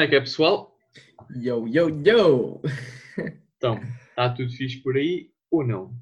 [0.00, 0.74] Como é que é, pessoal?
[1.36, 2.62] Yo, yo, yo!
[3.58, 3.78] Então,
[4.08, 5.94] está tudo fixe por aí ou não?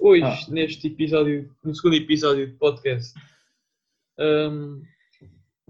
[0.00, 0.36] Hoje, Ah.
[0.48, 3.14] neste episódio, no segundo episódio de podcast,
[4.18, 4.82] hum,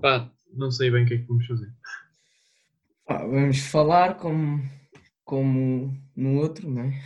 [0.00, 1.70] pá, não sei bem o que é que vamos fazer.
[3.04, 4.62] Pá, vamos falar como,
[5.22, 7.02] como no outro, não é?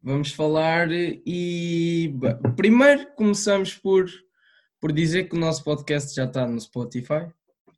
[0.00, 4.06] Vamos falar e bem, primeiro começamos por,
[4.78, 7.26] por dizer que o nosso podcast já está no Spotify,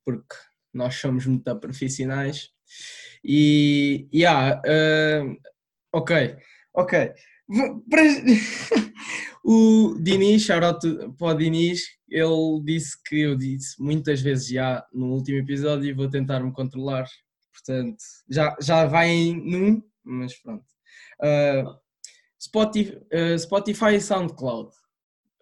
[0.05, 0.35] porque
[0.73, 2.51] nós somos muito profissionais
[3.25, 5.37] e, e ah, ah,
[5.93, 6.37] ok,
[6.75, 7.13] ok.
[9.51, 10.87] O Diniz, shout
[11.17, 16.11] para o ele disse que eu disse muitas vezes já no último episódio e vou
[16.11, 17.07] tentar me controlar.
[17.51, 17.97] Portanto,
[18.29, 20.67] já, já vai em num, mas pronto.
[21.23, 21.79] Ah,
[22.39, 24.71] Spotify, ah, Spotify e SoundCloud.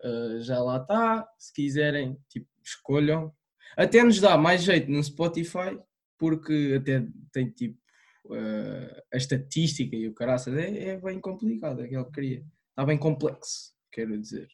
[0.05, 1.29] Ah, já lá está.
[1.37, 3.35] Se quiserem, tipo, escolham.
[3.77, 5.79] Até nos dá mais jeito no Spotify,
[6.19, 7.79] porque até tem tipo
[8.31, 12.43] ah, a estatística e o caraças é, é bem complicado, é que queria.
[12.71, 14.49] Está bem complexo, quero dizer.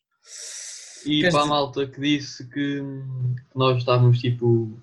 [1.05, 2.81] E Queres para a malta que disse que
[3.55, 4.81] nós estávamos tipo.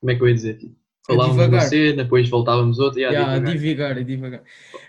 [0.00, 0.58] Como é que eu ia dizer?
[0.58, 1.68] Tipo, falávamos uma divagar.
[1.68, 3.00] cena, depois voltávamos outra.
[3.00, 3.56] e a Yeah, divagar.
[3.58, 4.42] divagar, divagar.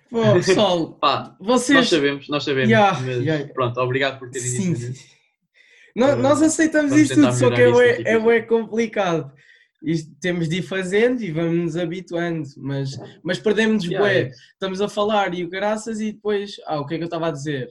[0.10, 1.78] Pô, pessoal, Pá, vocês.
[1.78, 2.70] nós sabemos, nós sabemos.
[2.70, 3.54] Yeah, mas yeah.
[3.54, 4.94] pronto, obrigado por terem Sim, dito.
[4.94, 5.15] sim.
[5.96, 9.32] Nó- Eh, Nós aceitamos vamos isto tudo, só que é é bué complicado.
[9.82, 14.22] Isto, temos de ir fazendo e vamos nos habituando, mas, mas perdemos Yeah, bué.
[14.24, 14.32] é.
[14.54, 17.28] Estamos a falar e o caraças e depois, ah, o que é que eu estava
[17.28, 17.70] a dizer?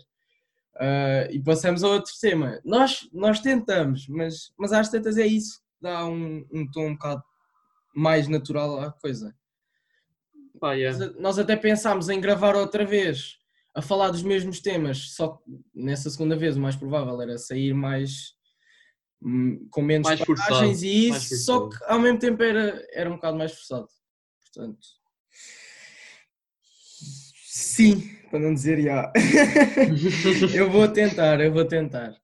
[0.77, 2.61] Ah, e passamos a outro tema.
[2.65, 7.23] Nós, nós tentamos, mas, mas às tantas é isso, dá um, um tom um bocado
[7.95, 9.35] mais natural à coisa.
[10.63, 10.99] Yeah.
[10.99, 13.39] Nós- Nós até pensámos em gravar outra vez
[13.75, 15.43] a falar dos mesmos temas, só que
[15.75, 18.35] nessa segunda vez o mais provável era sair mais
[19.21, 21.85] hum, com menos Mais forçado, paragens e mais isso, só forçado.
[21.85, 23.89] que ao mesmo tempo era, era um bocado mais forçado.
[24.43, 24.87] Portanto,
[27.47, 29.13] sim, para não dizer já.
[30.55, 32.15] eu vou tentar, eu vou tentar.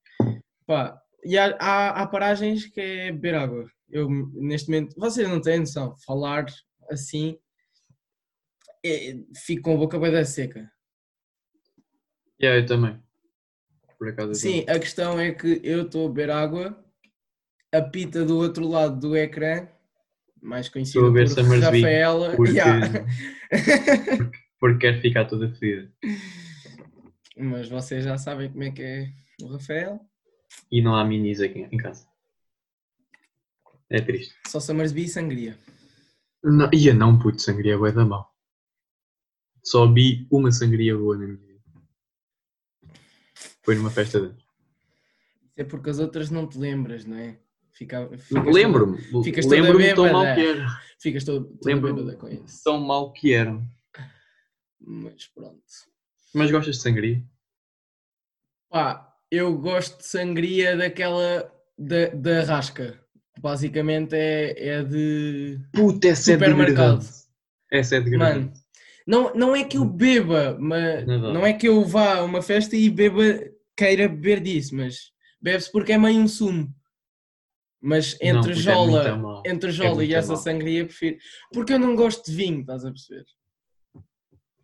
[0.64, 3.68] Pá, e há, há, há paragens que é beber água.
[3.88, 6.46] Eu, neste momento, vocês não têm noção, falar
[6.88, 7.36] assim,
[8.84, 10.70] é, fico com a boca bem seca.
[12.42, 12.98] Yeah, eu também.
[13.98, 14.34] Por acaso.
[14.34, 16.84] Sim, a questão é que eu estou a beber água,
[17.70, 19.68] apita do outro lado do ecrã,
[20.40, 22.34] mais conhecida a por Summersby, Rafaela.
[22.34, 23.06] Porque, Yeah.
[24.58, 25.92] porque quer ficar toda fedida.
[27.36, 29.12] Mas vocês já sabem como é que é
[29.42, 30.00] o Rafael.
[30.72, 32.06] E não há minis aqui em casa.
[33.90, 34.34] É triste.
[34.46, 35.58] Só Summersby e sangria.
[36.42, 38.34] Não, ia não, puto, sangria boa da mal.
[39.62, 41.49] Só vi uma sangria boa na minha
[43.70, 44.34] Foi numa festa
[45.56, 47.38] é porque as outras não te lembras, não é?
[47.70, 48.10] Fica,
[48.52, 48.98] Lembro-me.
[49.48, 50.66] Lembro-me tão mal que era.
[50.98, 52.64] Ficas bêbada com isso.
[52.64, 53.64] Tão mal que eram.
[54.80, 55.62] Mas pronto.
[56.34, 57.22] Mas gostas de sangria?
[58.68, 61.48] Pá, eu gosto de sangria daquela
[61.78, 63.00] da, da rasca.
[63.38, 65.60] Basicamente é, é de.
[65.72, 67.04] Puta, essa Supermercado.
[67.70, 68.52] é de Essa é de Mano,
[69.10, 71.32] não, não é que eu beba, mas Não dá.
[71.32, 73.22] não é que eu vá a uma festa e beba,
[73.80, 75.10] queira beber disso, mas
[75.40, 76.68] bebe-se porque é meio um sumo.
[77.82, 79.42] Mas Não, entre puto, é jola, mal.
[79.46, 80.36] entre jola muito e essa mal.
[80.36, 81.16] sangria prefiro.
[81.50, 83.24] Porque eu não gosto de vinho, estás a perceber?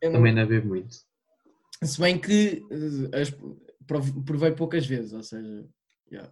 [0.03, 0.95] Eu não- Também não bebo muito.
[1.83, 3.31] Se bem que eh, as,
[3.87, 5.67] prov- provei poucas vezes, ou seja,
[6.13, 6.31] yeah.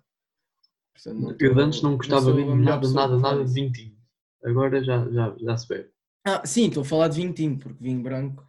[0.93, 3.97] Portanto, não Eu antes não gostava de nada, nada, nada de vinho tinto.
[4.45, 5.91] Agora já, já, já se bebe.
[6.27, 8.47] Ah, sim, estou a falar de vinho tinto, porque vinho branco,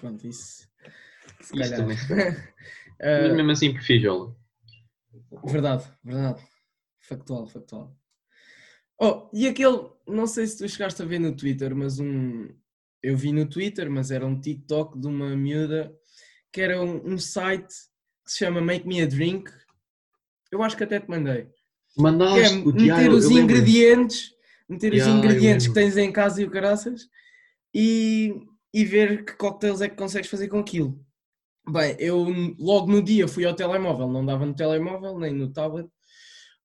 [0.00, 0.66] pronto, isso.
[1.42, 1.86] Se Isso calhar.
[2.98, 3.14] também.
[3.16, 4.36] Ah, Mas mesmo assim prefiro jola.
[5.44, 6.42] verdade, verdade.
[7.00, 7.96] Factual, factual.
[8.98, 12.48] Oh, e aquele, não sei se tu chegaste a ver no Twitter, mas um.
[13.02, 15.94] Eu vi no Twitter, mas era um TikTok de uma miúda
[16.50, 17.68] que era um, um site
[18.24, 19.50] que se chama Make Me a Drink.
[20.50, 21.42] Eu acho que até te mandei.
[21.42, 21.48] É
[21.98, 24.32] Mandaste, já, meter eu- os ingredientes,
[24.68, 27.08] meter os Ya, eu ingredientes que tens em casa e o caraças
[27.72, 28.34] e,
[28.72, 30.98] e ver que cocktails é que consegues fazer com aquilo.
[31.68, 32.24] Bem, eu
[32.58, 35.88] logo no dia fui ao telemóvel, não dava no telemóvel nem no tablet.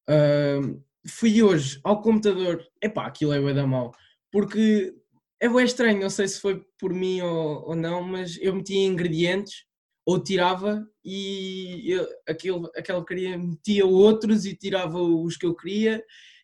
[0.07, 3.91] Ahm, fui hoje ao computador, epá, aquilo é bué da mal,
[4.31, 4.93] porque
[5.39, 9.65] é estranho, não sei se foi por mim ou, ou não, mas eu metia ingredientes
[10.05, 16.03] ou tirava e eu, aquele, aquela queria metia outros e tirava os que eu queria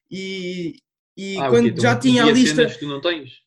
[0.10, 0.80] e,
[1.16, 3.42] e Ah, quando já tinha a lista cenas que tu não tens?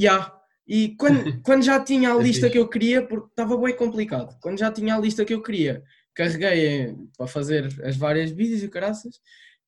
[0.00, 0.35] Ya.
[0.66, 4.36] E quando, quando já tinha a É lista que eu queria, porque estava bem complicado,
[4.40, 5.82] quando já tinha a lista que eu queria,
[6.14, 9.20] carreguei em- para fazer as várias vídeos e o caraças,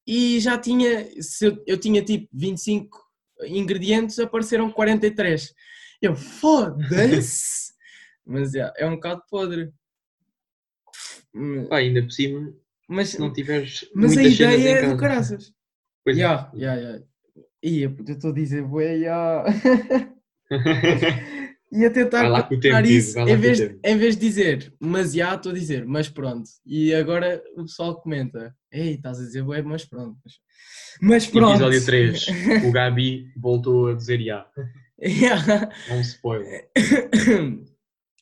[0.07, 2.99] e já tinha, se eu, eu tinha tipo 25
[3.45, 5.55] ingredientes apareceram 43.
[6.03, 7.73] Eu, foda-se!
[8.27, 9.73] Mas yeah, é um bocado podre.
[11.71, 12.53] Ainda por cima,
[12.89, 14.93] Mas, se não tiveres mas a ideia é casa.
[14.95, 15.53] do caraças.
[16.05, 16.21] Pois é.
[16.21, 17.03] Ya, ya, ya.
[17.63, 19.45] Ia, eu estou a dizer, bué, ya.
[21.71, 25.55] Ia tentar lá contar isso em vez, em vez de dizer, mas já estou a
[25.55, 26.49] dizer, mas pronto.
[26.65, 30.17] E agora o pessoal comenta, ei, estás a dizer, bué, mas pronto.
[31.03, 31.51] Mas pronto.
[31.63, 32.27] Episódio 3,
[32.67, 34.47] o Gabi voltou a dizer já.
[34.99, 35.71] Ya.
[35.89, 36.69] É um spoiler.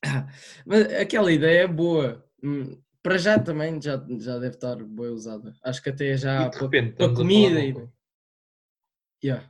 [0.04, 0.28] Ah,
[0.64, 2.24] Mas aquela ideia é boa.
[2.44, 5.52] Hum, Para já também já, já deve estar boa usada.
[5.64, 7.74] Acho que até já para, comida e.
[9.24, 9.48] Yeah.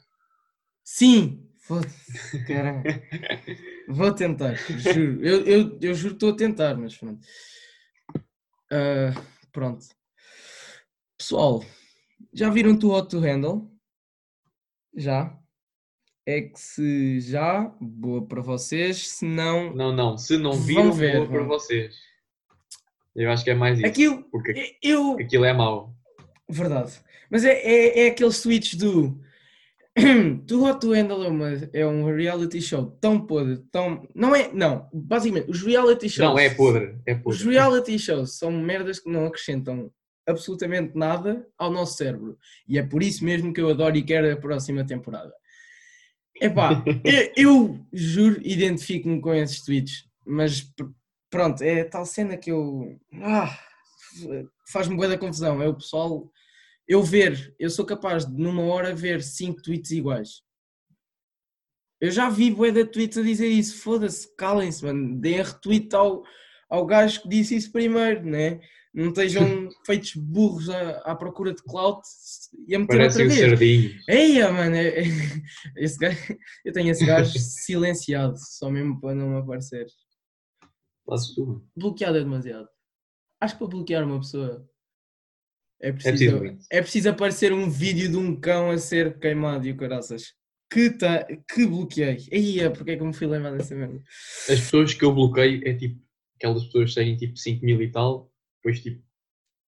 [0.85, 1.46] Sim!
[1.67, 2.45] Foda-se.
[3.89, 5.25] Vou tentar, juro.
[5.25, 7.21] Eu, eu, eu juro que estou a tentar, mas pronto.
[8.71, 9.13] Ah,
[9.53, 9.87] pronto.
[11.19, 11.65] Pessoal,
[12.33, 13.71] já viram Too Hot to Handle?
[14.95, 15.37] Já?
[16.25, 21.17] É que se já, boa para vocês, se não, Não, não, se não viram, ver,
[21.17, 21.97] boa para vocês.
[23.15, 23.87] Eu acho que é mais isso.
[23.87, 25.95] Aquilo, Porque eu, aquilo é mau.
[26.49, 27.01] Verdade.
[27.31, 29.21] Mas é, é, é aqueles tweets do
[30.47, 34.07] Too Hot to Handle é, uma, é um reality show tão podre, tão.
[34.15, 34.53] Não é.
[34.53, 36.31] Não, basicamente, os reality shows.
[36.31, 36.99] Não, é podre.
[37.07, 37.51] É Os podre.
[37.55, 39.91] reality shows são merdas que não acrescentam
[40.29, 42.37] absolutamente nada ao nosso cérebro.
[42.69, 45.33] E é por isso mesmo que eu adoro e quero a próxima temporada.
[46.41, 50.91] Epá, eu, eu juro, identifico-me com esses tweets, mas pr-
[51.31, 52.99] pronto, é tal cena que eu.
[53.23, 53.59] Ah,
[54.71, 55.63] faz-me boa da confusão.
[55.63, 56.31] É o pessoal.
[56.89, 60.43] Eu ver, eu sou capaz de numa hora ver cinco tweets iguais.
[62.01, 63.79] Eu já vi bué de tweets a dizer isso.
[63.79, 65.19] Foda-se, calem-se, mano.
[65.19, 66.23] Deem retweet ao,
[66.69, 68.61] ao gajo que disse isso primeiro, né?
[68.95, 72.03] Não estejam feitos burros à, à procura de clout
[72.69, 73.59] e a meter Parecem outra vez.
[74.09, 75.05] Eia, mano, é- é-
[75.77, 79.87] esse gajo, eu tenho esse gajo silenciado, só mesmo para não me aparecer.
[81.77, 82.69] Bloqueado é demasiado.
[83.41, 84.69] Acho que para bloquear uma pessoa
[85.81, 86.65] é preciso preciso, muito.
[86.71, 90.35] é preciso aparecer um vídeo de um cão a ser queimado e o caraças.
[90.71, 91.25] Que, tá,
[91.55, 92.27] que bloqueei.
[92.31, 94.03] Eia, porque é que eu me fui lembrar dessa merda?
[94.51, 96.01] As pessoas que eu bloqueio é tipo,
[96.37, 99.01] aquelas pessoas seguem tipo 5 mil e tal, depois tipo,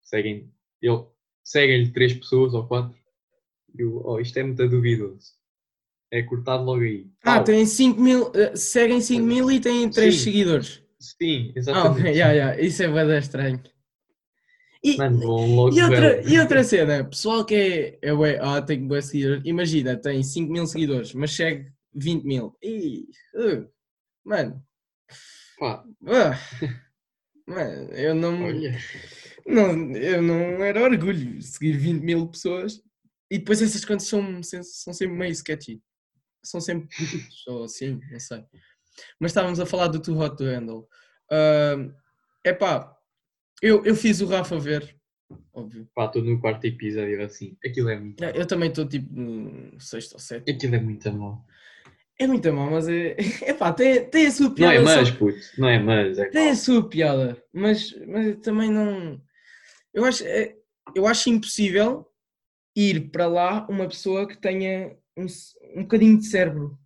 [0.03, 0.51] seguem,
[0.83, 1.05] ele,
[1.45, 2.97] seguem-lhe 3 pessoas ou 4,
[3.79, 5.37] e eu, oh, isto é muito duvidoso.
[6.11, 7.07] É cortado logo aí.
[7.23, 10.21] Ah, tem 5 mil, eh, seguem 5 mil e têm 3 Sim.
[10.25, 10.83] seguidores.
[10.99, 12.01] Sim, Ah, exatamente.
[12.01, 13.63] ok, yeah, yeah, isso é bem estranho.
[14.83, 19.01] E, Mano, E outra, e outra cena, pessoal que é, é ué, ah, tem bué
[19.01, 22.57] seguidores, imagina, tem 5 mil seguidores, mas segue 20 mil.
[22.63, 23.69] Ih, uh,
[24.25, 24.63] mano,
[25.59, 26.39] Pá, ah,
[27.47, 28.79] mano, eu não, olha,
[29.45, 32.81] não, eu não era orgulho seguir 20 mil pessoas
[33.29, 35.83] e depois essas contas são, são sempre meio sketchy.
[36.45, 36.89] São sempre
[37.49, 38.45] ou assim, não sei.
[39.19, 40.89] Mas estávamos a falar do Too Hot to Handle.
[41.31, 42.97] É epá,
[43.63, 44.97] eu, eu fiz o Rafa ver,
[45.53, 45.89] óbvio.
[45.95, 47.57] pá, estou no quarto episódio assim.
[47.65, 48.23] Aquilo é muito.
[48.25, 50.57] Eu também estou tipo no sexto ou sétimo.
[50.57, 51.45] Aquilo é muito mau.
[52.21, 53.17] É muito mal, mas é.
[53.47, 54.75] Epá, tem, tem a sua Não piada.
[54.75, 55.39] é só- mas, puto.
[55.57, 56.19] Não é mas.
[56.19, 56.57] É Tem a mau.
[56.57, 59.21] sua piada, mas, mas eu também não.
[59.95, 60.57] Eu acho, é-
[60.95, 62.07] eu acho impossível
[62.77, 65.27] ir para lá uma pessoa que tenha um,
[65.77, 66.79] um bocadinho de cérebro.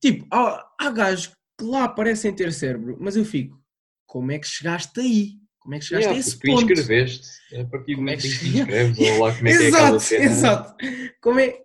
[0.00, 3.60] Tipo, há, há gajos que lá parecem ter cérebro, mas eu fico,
[4.06, 5.32] como é que chegaste aí?
[5.62, 6.62] Como é que chegaste Yeah, a esse tu ponto?
[6.72, 7.28] inscreveste.
[7.60, 9.62] A partir do Como é momento que em que inscreves, ou lá como é que
[9.62, 10.24] é exato, cena.
[10.24, 10.74] exato.
[11.20, 11.58] Como é,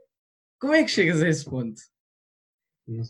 [0.59, 1.81] como é que chegas a esse ponto?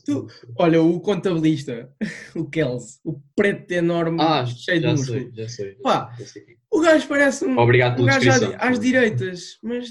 [0.06, 0.27] Tu-
[0.58, 1.94] Olha, o contabilista,
[2.36, 5.20] o Kels, o preto enorme, Ah, cheio de músculo.
[5.20, 5.72] sei, já sei.
[5.75, 6.53] já Pá, sei, já sei quem.
[6.56, 6.58] é.
[6.72, 8.58] O gajo parece um, Obrigado um gajo à- descrição.
[8.70, 9.89] às direitas, mas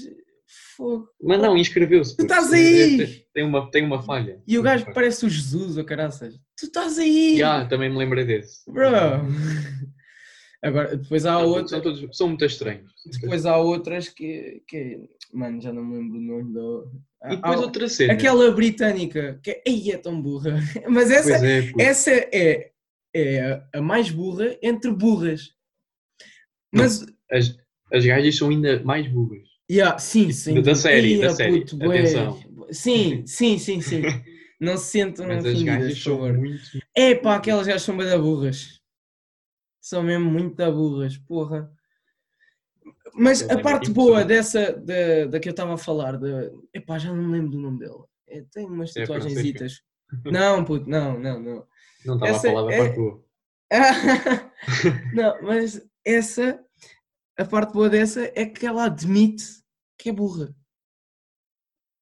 [0.75, 1.07] fogo.
[1.23, 2.17] Mas não, inscreveu-se.
[2.17, 2.97] Tu estás aí!
[2.97, 4.41] Tem- Tem uma, tem uma falha.
[4.45, 6.33] E o gajo parece o Jesus, ou caraças.
[6.57, 7.37] Tu estás aí!
[7.37, 8.69] Já, também me lembrei desse.
[8.69, 8.89] Bro!
[10.63, 12.91] Agora, depois há São outras, todos- São, são muito estranhos.
[13.21, 14.99] depois há outras que, que.
[15.33, 16.91] Mano, já não me lembro o nome do.
[17.25, 18.13] E depois há- outra cena.
[18.13, 20.55] Aquela britânica, que ei, é tão burra.
[20.89, 22.71] Mas essa, é, essa é,
[23.15, 25.51] é a- mais burra entre burras.
[26.73, 27.57] Mas, As,
[27.93, 29.43] as gajas são ainda mais burras.
[29.69, 30.55] yeah, sim, sim.
[30.55, 31.61] Da- da série, da série.
[31.61, 31.75] puto.
[31.85, 32.39] Atenção.
[32.71, 34.01] Sim, sim, sim, sim.
[34.59, 36.61] Não se sentam Mas as gajas são muito.
[36.95, 38.76] É pá, aquelas já são bem da burras.
[39.87, 41.71] São mesmo muito burras, porra.
[43.13, 46.27] Mas a é parte boa dessa, da, da que eu estava a falar, de,
[46.73, 48.05] epá, já não me lembro do nome dela.
[48.27, 49.81] É, tem umas É a tatuagenzitas.
[50.25, 51.67] Não, puto, não, não, não.
[52.05, 53.23] Não estava Essa a falar da é- parte boa.
[55.13, 56.63] não, mas essa,
[57.37, 59.45] a parte boa dessa é que ela admite
[59.97, 60.53] que é burra.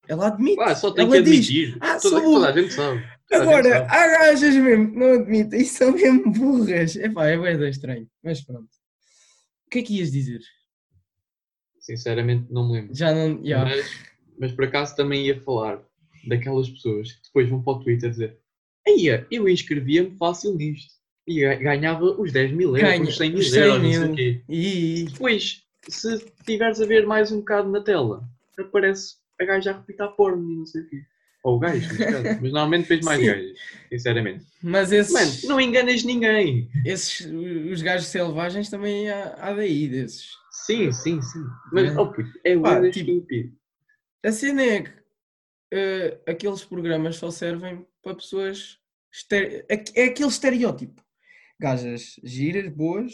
[0.08, 0.60] Ela admite.
[0.62, 1.78] Ah, só tem ela que diz, admitir.
[1.82, 3.04] "Ah, toda, sou toda a gente sabe.
[3.32, 6.96] Agora, há gajas mesmo não admitem e são mesmo burras.
[6.96, 8.70] Epá, é bem estranho, mas pronto.
[9.66, 10.42] O que é que ias dizer?
[11.80, 12.96] Sinceramente, não me lembro.
[12.96, 13.42] Já não.
[13.42, 13.86] Mas,
[14.40, 15.82] mas por acaso também ia falar
[16.28, 18.38] daquelas pessoas que depois vão para o Twitter dizer
[18.88, 20.94] Eia, eu inscrevia-me fácil nisto.
[21.28, 23.90] E ga- ganhava os 10 mil euros, Ganha os 100 mil os 100 euros, não
[23.92, 24.12] sei mil.
[24.12, 24.42] o quê.
[24.48, 25.06] E.
[25.12, 28.24] Depois, se tiveres a ver mais um bocado na tela,
[28.60, 31.02] aparece a gaja a repitar porno e não sei o quê.
[31.46, 31.88] Ou o gajo.
[32.42, 33.28] Mas normalmente fez mais Sim.
[33.28, 33.58] gajas,
[33.90, 34.46] sinceramente.
[34.64, 36.68] Mas esses, Mano, não enganas ninguém.
[36.84, 37.22] esses.
[37.72, 40.32] Os gajos selvagens também há, há daí desses.
[40.52, 41.44] Sim, sim, sim.
[41.72, 42.00] Mas, É.
[42.00, 43.54] oh puto, é Pá, bué tipo, estúpido.
[44.26, 44.92] A cena é que
[45.72, 48.80] eh, aqueles programas só servem para pessoas.
[49.14, 51.04] estere- É, é aquele estereótipo.
[51.60, 53.14] Gajas giras, boas,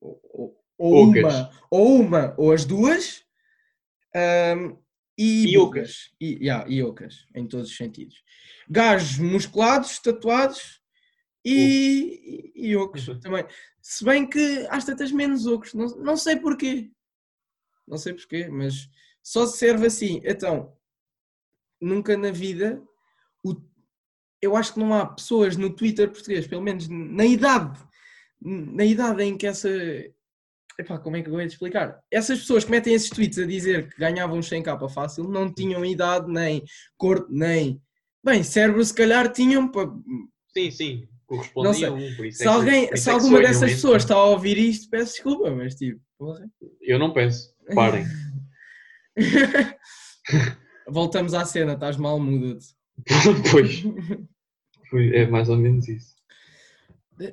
[0.00, 3.24] ou, ou- ou uma, ou uma, ou as duas,
[4.14, 4.74] ahm,
[5.18, 6.10] e, E burras.
[6.20, 8.22] E, yeah, e ocas, em todos os sentidos.
[8.70, 10.80] Gajos musculados, tatuados
[11.44, 13.44] e, e, e ocos também.
[13.82, 16.90] Se bem que às tantas menos ocos, não, não sei porquê.
[17.86, 18.88] Não sei porquê, mas
[19.22, 20.20] só serve assim.
[20.24, 20.76] Então,
[21.80, 22.82] nunca na vida,
[23.42, 23.60] o-
[24.40, 27.80] eu acho que não há pessoas no Twitter português, pelo menos na idade,
[28.40, 29.68] na idade em que essa.
[30.78, 31.98] Epá, como é que eu vou te explicar?
[32.10, 35.84] Essas pessoas que metem esses tweets a dizer que ganhavam 100 capa fácil não tinham
[35.84, 36.62] idade, nem
[36.96, 37.80] corpo, nem.
[38.24, 39.90] Bem, cérebro se calhar tinham para.
[40.56, 41.00] Sim, sim.
[41.00, 41.86] Não Correspondia sei.
[41.88, 42.14] a um.
[42.16, 44.24] Por isso Se, é que- alguém, isso se é que alguma dessas pessoas está a
[44.24, 46.48] ouvir isto, peço desculpa, mas tipo, porra.
[46.80, 47.52] Eu não peço.
[47.74, 48.04] Parem.
[50.88, 52.66] Voltamos à cena, estás mal, muda-te.
[53.50, 53.82] pois.
[54.90, 56.16] Pois, É mais ou menos isso.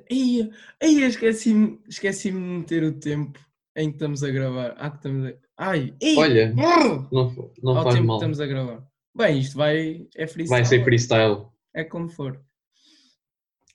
[0.10, 0.50] Aí,
[0.82, 3.40] aí esqueci-me esqueci de meter o tempo
[3.76, 4.76] em que estamos a gravar.
[4.78, 5.34] Ah, que estamos a...
[5.58, 8.18] Ai, ei, Olha, brrr, não, não ao faz tempo mal.
[8.18, 8.88] que estamos a gravar.
[9.16, 10.08] Bem, isto vai.
[10.16, 10.50] É freestyle.
[10.50, 11.48] Vai ser freestyle.
[11.74, 12.42] É como for.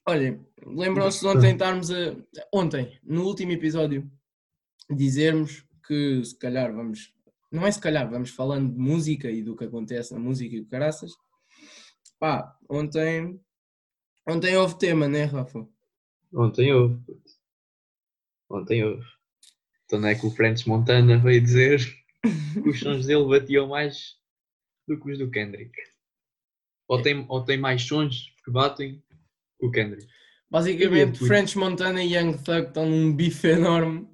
[0.06, 2.16] Olhem, lembram-se de ontem estarmos a.
[2.52, 4.10] Ontem, no último episódio,
[4.90, 7.12] dizermos que se calhar vamos.
[7.50, 10.60] Não é se calhar, vamos falando de música e do que acontece na música e
[10.60, 11.12] do caraças.
[12.18, 13.40] Pá, ontem.
[14.28, 15.66] Ontem houve tema, né, Rafa?
[16.32, 17.00] Ontem houve.
[18.50, 19.06] Ontem houve.
[19.84, 21.80] Então não é que o French Montana veio dizer
[22.52, 24.16] que os sons dele batiam mais
[24.87, 25.72] do que os do Kendrick.
[26.88, 29.02] Ou tem, ou tem mais sons que batem
[29.58, 30.06] que o Kendrick.
[30.50, 31.25] Basicamente.
[31.26, 34.08] French Montana e Young Thug estão num bife enorme.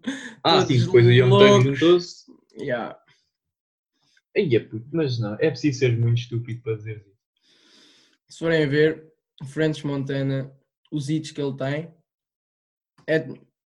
[0.45, 2.27] Ah, sim, depois o Young Thug juntou-se.
[2.59, 2.99] Yeah.
[4.37, 7.17] Aí é puto, mas não, é preciso ser muito estúpido para dizer isso.
[8.29, 9.13] Se forem a ver,
[9.47, 10.53] French Montana,
[10.93, 11.95] os hits que ele tem,
[13.09, 13.27] é,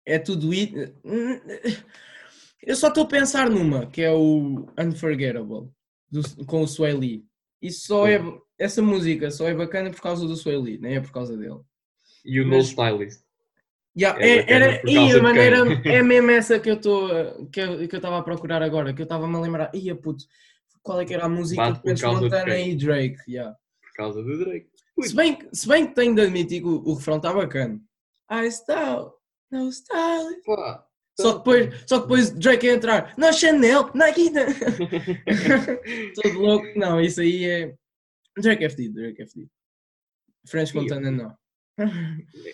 [0.06, 0.74] é tudo hit.
[2.62, 5.70] Eu só estou a pensar numa, que é o Unforgettable,
[6.10, 7.26] do- com o Sway Lee.
[7.62, 8.20] Isso só é,
[8.58, 11.60] essa música só é bacana por causa do Sway Lee, nem é por causa dele.
[12.24, 13.22] E o No Stylist.
[13.98, 17.88] Yeah, É é, era, ia, mano, era, é mesmo essa que eu estou que eu
[17.88, 20.26] que eu estava a procurar agora, que eu estava-me a lembrar, ia puto,
[20.84, 23.18] qual é que era a música Bate de Montana e Drake?
[23.28, 23.56] Yeah.
[23.82, 24.68] Por causa do Drake.
[24.98, 25.08] Ui.
[25.08, 27.80] Se bem, que- se bem que tenho de admitir que o, o refrão está bacana.
[28.30, 29.12] I style,
[29.52, 30.42] no style.
[30.46, 30.86] Pá.
[31.20, 34.46] Só que depois, só que depois Drake entrar na Chanel, na Guina.
[36.22, 36.68] Todo louco.
[36.78, 37.74] Não, isso aí é.
[38.38, 39.48] Drake FD, Drake FD.
[40.48, 41.34] French Ih, Montana não.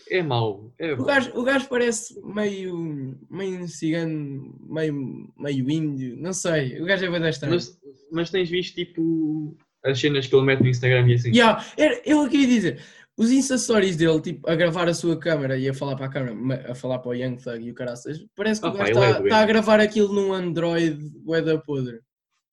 [0.10, 0.74] É mau.
[0.80, 6.80] É O gajo, o gajo parece meio, meio cigano, meio, meio índio, não sei.
[6.82, 7.54] O gajo é bem estranho.
[7.56, 7.80] Mas,
[8.12, 11.30] mas tens visto tipo as cenas que ele mete no Instagram e assim.
[11.32, 12.84] Yeah, era- eu queria dizer,
[13.22, 16.10] os Insta Stories dele, tipo, a gravar a sua câmera e a falar para a
[16.10, 18.98] câmera, a falar para o Young Thug e o caraças, parece que o gajo ele
[19.00, 19.34] é está doente.
[19.34, 20.98] a gravar aquilo num Android
[21.46, 22.00] da podre.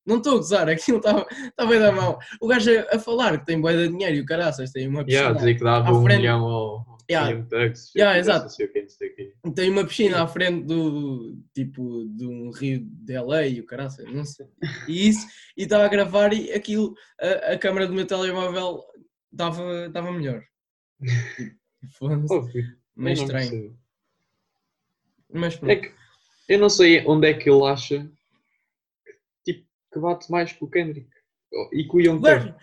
[0.05, 2.19] Não estou a gozar, aquilo está tá bem da mão.
[2.39, 5.03] O gajo a, a falar que tem bué de dinheiro e o caraças tem uma
[5.03, 6.17] piscina, Yeah, dizer que dava um frente.
[6.19, 7.31] milhão ao Yeah.
[7.31, 7.91] Young Thugs.
[7.95, 8.55] Yeah, exato.
[9.55, 14.05] tem uma piscina à frente do, tipo, de um rio de LA e o caraças,
[14.13, 14.45] não sei.
[14.87, 15.25] E isso,
[15.57, 18.83] e estava a gravar e aquilo, a, a câmera do meu telemóvel
[19.31, 20.43] dava, dava melhor.
[21.91, 22.75] Foda-se.
[22.95, 23.49] Meio estranho.
[23.49, 23.79] percebo.
[25.31, 25.81] Mas É pronto.
[25.81, 25.93] que
[26.49, 28.11] eu não sei onde é que ele acha
[29.45, 31.09] tipo, que bate mais que o Kendrick
[31.71, 32.55] e que o Young O gajo,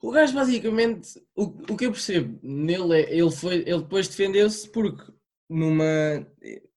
[0.00, 4.68] o gajo basicamente, o, o que eu percebo nele é, ele, foi, ele depois defendeu-se
[4.70, 5.12] porque
[5.48, 6.26] numa,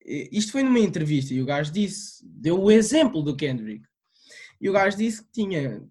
[0.03, 3.85] isto foi numa entrevista e o gajo disse, deu o exemplo do Kendrick.
[4.59, 5.83] E o gajo disse que tinha,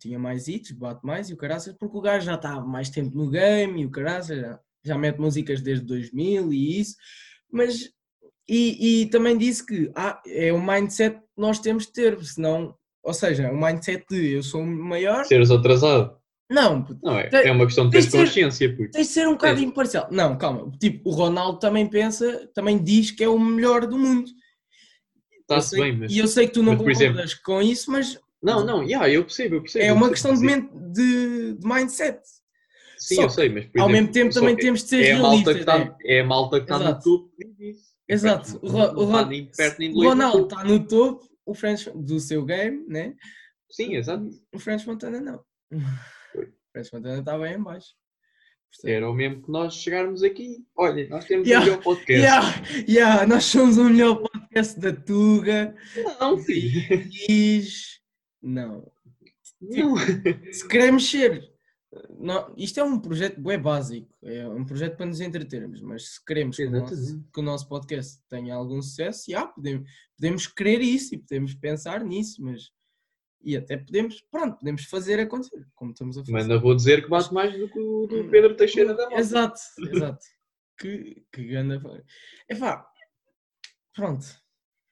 [0.00, 2.90] tinha mais hits, bate mais e o caraças, porque o gajo já está há mais
[2.90, 6.96] tempo no game e o caraças já, já mete músicas desde 2000 e isso,
[7.50, 7.90] mas
[8.48, 12.74] e, e também disse que ah, é o mindset que nós temos de ter, senão
[13.02, 15.24] ou seja, o mindset de eu sou o maior.
[15.26, 16.16] Seres atrasado.
[16.50, 18.90] Não, Não, é, é uma questão de ter ser- consciência, puto.
[18.92, 19.62] tens de ser um bocado É.
[19.64, 20.08] imparcial.
[20.12, 20.70] Não, calma.
[20.80, 24.30] Tipo, o Ronaldo também pensa, também diz que é o melhor do mundo.
[25.42, 26.12] Está-se bem, mas.
[26.12, 29.22] E eu sei que tu não mas, concordas com isso, mas Não, não, yeah, eu
[29.24, 29.84] percebo, eu percebo.
[29.84, 32.18] é uma percebo, questão de, men- de, de mindset.
[33.06, 35.14] Sim, Só eu sei, mas por Ao exemplo, mesmo tempo também temos de ser é
[35.14, 35.56] realistas.
[35.58, 35.96] está né?
[36.04, 37.32] é a malta que está no topo.
[38.08, 38.58] Exato.
[38.62, 38.68] O,
[39.04, 43.14] Ro- nem perto nem Ronaldo está no topo, o French, do seu game, né?
[43.70, 44.28] Sim, exato.
[44.52, 45.40] O French Montana não.
[46.32, 46.46] Foi.
[46.46, 47.94] O French Montana está bem em baixo.
[48.72, 50.56] Portanto, Era o mesmo que nós chegarmos aqui.
[50.76, 52.20] Olha, nós temos Yeah, o melhor podcast.
[52.20, 55.76] Yeah, yeah, nós somos o melhor podcast da Tuga.
[56.20, 57.08] Não, filho.
[57.28, 58.00] Diz.
[58.42, 58.84] Não.
[59.60, 59.94] Não.
[60.52, 61.48] Se queremos ser.
[62.18, 64.08] Não- isto é um projeto bem básico.
[64.22, 65.80] É um projeto para nos entretermos.
[65.80, 69.88] Mas se queremos que o, nosso, que o nosso podcast tenha algum sucesso, já, podemos,
[70.16, 72.42] podemos querer isso e podemos pensar nisso.
[72.42, 72.70] Mas.
[73.42, 74.20] E até podemos.
[74.30, 75.66] Pronto, podemos fazer acontecer.
[75.74, 76.32] Como estamos a fazer.
[76.32, 79.20] Mas não vou dizer que bate mais do que o do Pedro Teixeira da Mota.
[79.20, 79.60] Exato,
[79.92, 80.24] exato.
[80.78, 81.80] que, que ganda.
[82.48, 82.86] É pá,
[83.94, 84.26] pronto.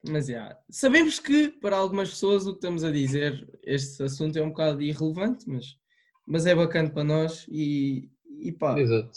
[0.09, 0.57] Mas já.
[0.71, 4.83] Sabemos que para algumas pessoas o que estamos a dizer, este assunto é um bocado
[4.83, 5.79] irrelevante, mas,
[6.27, 8.09] mas é bacana para nós e,
[8.41, 8.79] e pá.
[8.79, 9.11] Exato.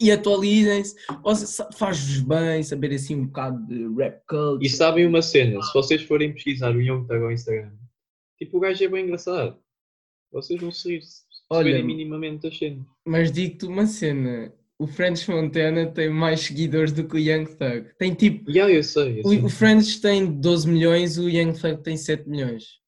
[0.00, 0.96] E atualizem-se,
[1.74, 4.66] faz-vos bem saber assim um bocado de rap culture.
[4.66, 7.72] E sabem uma cena, se vocês forem pesquisar o Young Thug ao Instagram,
[8.36, 9.56] tipo o gajo é bem engraçado.
[10.32, 12.84] Vocês vão se rir se Olha- minimamente as cenas.
[13.04, 17.94] Mas digo-te uma cena: o French Montana tem mais seguidores do que o Young Thug.
[17.98, 18.50] Tem tipo.
[18.50, 19.20] Já, eu sei.
[19.20, 19.38] eu sei.
[19.38, 22.80] O, o French tem 12 milhões, o Young Thug tem 7 milhões.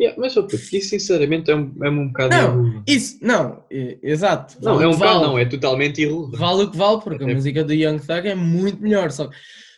[0.00, 2.84] Yeah, mas puto, isso sinceramente é um, é um bocado Não.
[2.86, 4.56] Isso, não, é- exato.
[4.62, 5.26] Não, vale é um bocado vale.
[5.26, 6.36] não, é totalmente irrelevante.
[6.36, 9.10] Vale o que vale, porque Até- a música do Young Thug é muito melhor.
[9.10, 9.28] Só,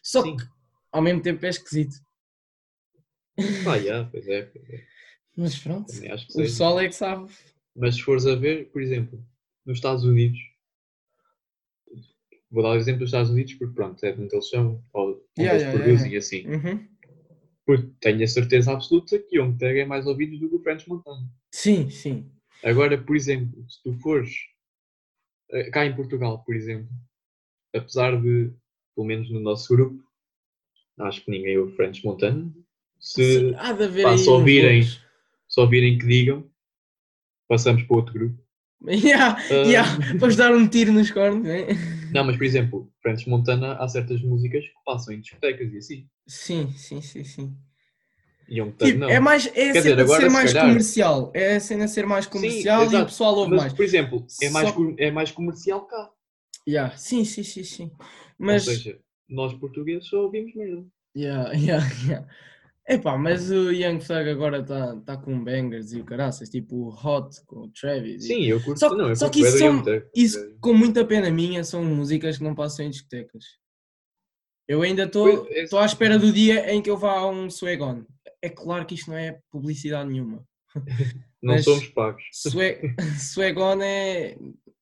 [0.03, 0.37] só Sim.
[0.37, 0.45] que
[0.93, 1.97] ao mesmo tempo é esquisito.
[3.65, 4.85] Pá, yeah, pois é, pois é.
[5.37, 7.31] Mas pronto, o pessoal é que sabe.
[7.75, 9.25] Mas se fores a ver, por exemplo,
[9.65, 10.39] nos Estados Unidos,
[12.51, 15.55] vou dar o exemplo dos Estados Unidos porque pronto, é onde eles são, ou Yeah,
[15.59, 16.47] eles yeah, produzem assim.
[16.47, 16.87] Uhum.
[17.67, 20.89] Porque tenho a certeza absoluta que Young Thug é mais ouvido do que o French
[20.89, 21.29] Montana.
[21.53, 22.31] Sim, sim.
[22.65, 24.31] Agora, por exemplo, se tu fores
[25.53, 26.89] eh, cá em Portugal, por exemplo,
[27.75, 28.51] apesar de,
[28.95, 30.03] pelo menos no nosso grupo,
[30.99, 32.53] acho que ninguém ouve French Montana,
[32.99, 35.01] se há de haver pá, aí só uns virem- loucos.
[35.49, 36.51] só virem que digam,
[37.49, 38.43] passamos para outro grupo.
[38.89, 39.55] Yeah, Ah.
[39.69, 41.67] yeah, Vamos dar um tiro nos cornos, né?
[42.13, 46.09] Não, mas por exemplo, French Montana há certas músicas que passam em discotecas e assim.
[46.27, 47.57] Sim, sim, sim, sim.
[48.49, 49.09] E Young Thug Tipo, não.
[49.11, 51.31] é mais é a cena ser se mais calhar- comercial.
[51.35, 53.73] É a cena ser mais comercial e o pessoal ouve mas, mais.
[53.73, 56.11] por exemplo, é mais, Só- é mais comercial cá.
[56.69, 57.91] Yeah, Sim, sim, sim, sim.
[58.39, 58.67] Mas.
[58.67, 60.85] Ou seja, nós portugueses só ouvimos merda.
[61.17, 62.27] Yeah, yeah, yeah.
[62.91, 66.89] Epá, mas o Young Thug agora está tá com bangers e o caraças, tipo o
[66.89, 68.27] Hot com o Travis.
[68.27, 68.81] Sim, eu curto.
[68.81, 69.85] Só- não, eu só curto que isso são-.
[70.15, 73.45] Isso, com muita pena minha, são músicas que não passam em discotecas.
[74.67, 77.81] Eu ainda estou é- à espera do dia em que eu vá a um Swag
[77.83, 78.03] On.
[78.43, 80.45] É claro que isto não é publicidade nenhuma.
[81.43, 82.23] Não mas- somos pagos.
[82.33, 84.37] Swag, Swag On é,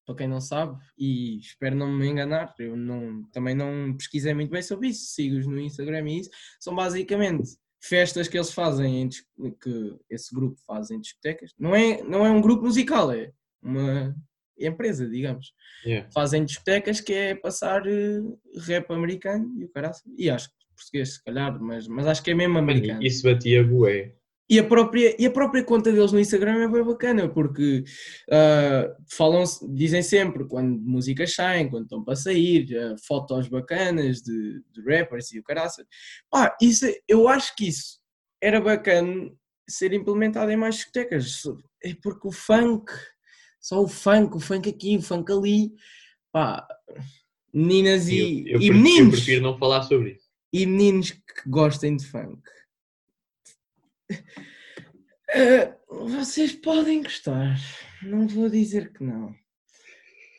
[0.05, 4.51] para quem não sabe, e espero não me enganar, eu não, também não pesquisei muito
[4.51, 7.45] bem sobre isso, sigo-os no Instagram e isso, são basicamente
[7.81, 11.53] festas que eles fazem, em que esse grupo faz em discotecas.
[11.59, 14.15] Não é, não é um grupo musical, é uma
[14.59, 15.53] empresa, digamos.
[15.85, 16.11] Yeah.
[16.11, 18.21] Fazem discotecas que é passar eh,
[18.67, 22.31] rap americano e o caraças, e acho que português se calhar, mas, mas acho que
[22.31, 23.03] é mesmo americano.
[23.03, 24.15] Isso batia bué.
[24.51, 27.85] E a própria, e a própria conta deles no Instagram é bem bacana, porque
[28.31, 34.63] ah, falam, dizem sempre quando músicas saem, quando estão para sair, ah, fotos bacanas de,
[34.73, 35.87] de rappers e o caraças.
[36.31, 37.99] Pá, isso, eu acho que isso
[38.41, 39.31] era bacana
[39.69, 41.43] ser implementado em mais discotecas,
[41.85, 42.91] é porque o funk,
[43.61, 45.73] só o funk, o funk aqui, o funk ali,
[46.33, 46.67] pá,
[47.53, 50.27] meninas e, eu, eu e prefiro, eu meninos, prefiro não falar sobre isso.
[50.55, 52.41] e meninos que gostem de funk.
[55.31, 57.57] Eh, vocês podem gostar,
[58.03, 59.35] não vou dizer que não.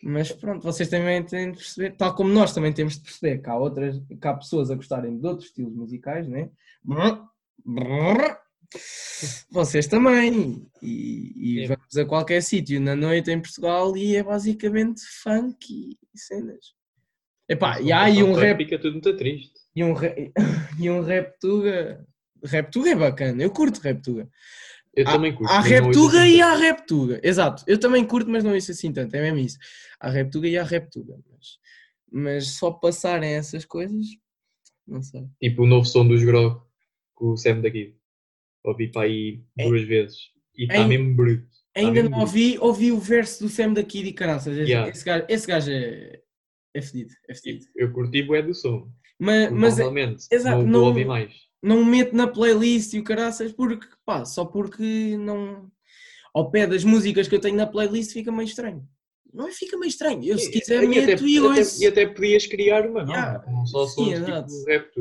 [0.02, 3.50] Mas pronto, vocês também têm de perceber, tal como nós também temos de perceber que
[3.50, 6.50] há, outras, que há pessoas a gostarem de outros estilos musicais, né?
[9.52, 10.66] Vocês também.
[10.82, 16.20] E, e vamos a qualquer sítio na noite em Portugal e é basicamente funk e
[16.20, 16.74] cenas.
[17.48, 19.54] Epá, e há aí um rap Fica tudo muito triste.
[19.76, 20.32] e um, re-
[20.80, 22.06] e um Reptuga.
[22.44, 24.30] Reptuga é bacana, eu curto Reptuga.
[24.96, 25.52] Eu Há- também curto.
[25.52, 27.20] Há Reptuga e há Reptuga.
[27.24, 29.58] Exato, eu também curto, mas não isso assim tanto, é mesmo isso.
[30.00, 31.18] Há Reptuga e há Reptuga.
[31.32, 31.58] Mas,
[32.12, 34.06] mas só passarem essas coisas,
[34.88, 35.26] não sei.
[35.42, 36.62] Tipo o novo som dos Grog
[37.14, 37.96] com o Sam daqui.
[38.64, 40.18] ouvi para aí É- duas vezes.
[40.58, 41.48] E está Em- mesmo bruto.
[41.74, 44.58] Tá Ainda não ouvi, ouvi o verso do Sam daqui de caraças.
[44.58, 44.90] Esse, Yeah.
[44.92, 46.20] esse gajo, esse gajo é,
[46.74, 47.66] é fedido, é fedido.
[47.76, 48.92] Eu curti bué do som.
[49.18, 51.34] Mas, mas é- Normalmente, exato, não, não- vou ouvir mais.
[51.62, 55.70] Não meto na playlist e o caraças porque, pá, só porque não.
[56.34, 58.88] Ao pé das músicas que eu tenho na playlist fica meio estranho.
[59.34, 60.24] Não é fica meio estranho.
[60.24, 61.84] Eu se quiser e, até, meto e até, ouço.
[61.84, 63.40] e até podias criar uma Yeah.
[63.40, 64.48] com só sons exato.
[64.48, 64.92] tipo rap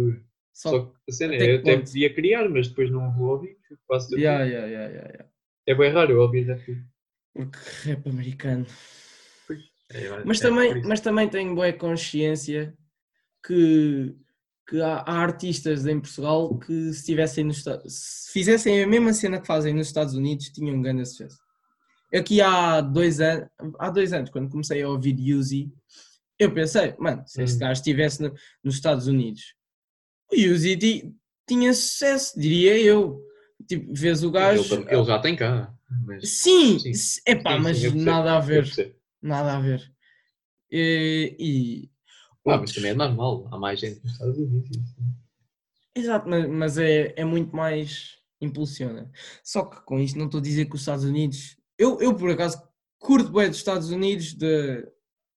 [0.53, 1.87] Só- Só que a cena até é, eu até ponto?
[1.87, 3.57] podia criar, mas depois não vou ouvir.
[3.68, 4.18] Tudo.
[4.18, 5.31] Yeah, yeah, yeah, yeah, yeah.
[5.66, 6.85] É bem raro eu ouvir rap.
[7.35, 8.66] Porque rap americano.
[9.90, 12.75] É, Mas é também, mas também tenho boa consciência
[13.47, 14.14] que,
[14.68, 19.40] que há, há artistas em Portugal que se, tivessem nos, se fizessem a mesma cena
[19.40, 21.38] que fazem nos Estados Unidos tinham um grande sucesso.
[22.14, 25.72] Aqui há dois anos, há dois anos, quando comecei a ouvir Uzi,
[26.38, 27.61] eu pensei, mano, se este Hum.
[27.61, 29.54] gajo estivesse no- nos Estados Unidos,
[30.33, 31.14] o Uzi ti-
[31.46, 33.22] tinha sucesso, diria eu.
[33.66, 34.68] Tipo, vês o ele, gajo.
[34.68, 35.74] tam- ele já tem cá.
[36.07, 37.20] Mas, Sim, Sim, sim,
[37.62, 38.94] mas nada a ver.
[39.22, 39.90] Nada a ver.
[40.70, 41.35] E.
[41.38, 41.90] e
[42.50, 43.48] Ah, mas também é normal.
[43.50, 44.78] Há mais gente nos Estados Unidos.
[45.94, 49.11] Exato, mas, mas é, é muito mais impulsiona.
[49.42, 51.56] Só que com isto não estou a dizer que os Estados Unidos.
[51.76, 52.61] Eu, eu por acaso
[52.98, 54.82] curto bem dos Estados Unidos de,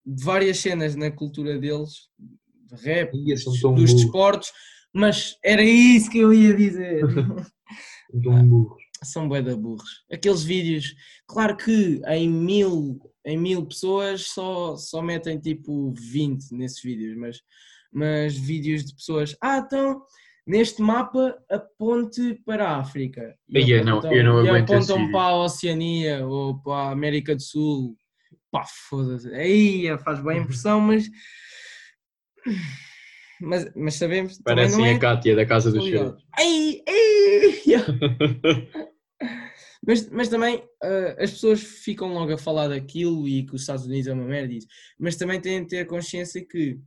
[0.05, 4.51] de várias cenas na cultura deles, de rap, são dos, dos desportos,
[4.93, 7.03] mas era isso que eu ia dizer.
[8.23, 8.88] Tão burros.
[9.03, 10.03] São bué da burros.
[10.11, 10.95] Aqueles vídeos,
[11.27, 17.41] claro que em mil, em mil pessoas só, só metem tipo 20 nesses vídeos, mas,
[17.91, 20.01] mas vídeos de pessoas, ah, então
[20.45, 23.35] neste mapa aponte para a África.
[23.47, 26.89] E Aí, eu não- eu não e aguento esse apontam para a Oceania ou para
[26.89, 27.95] a América do Sul.
[28.51, 29.31] Pá, foda-se.
[29.33, 31.07] Aí faz bem impressão, mas.
[33.41, 34.39] Mas, mas sabemos.
[34.43, 35.83] Parecem é a Cátia da Casa dos.
[35.83, 36.21] Cheiros.
[36.37, 38.69] Ai, ai.
[39.85, 43.85] Mas, mas também ah, as pessoas ficam logo a falar daquilo e que os Estados
[43.85, 44.67] Unidos é uma merda disso.
[44.99, 46.79] Mas também têm de ter consciência que,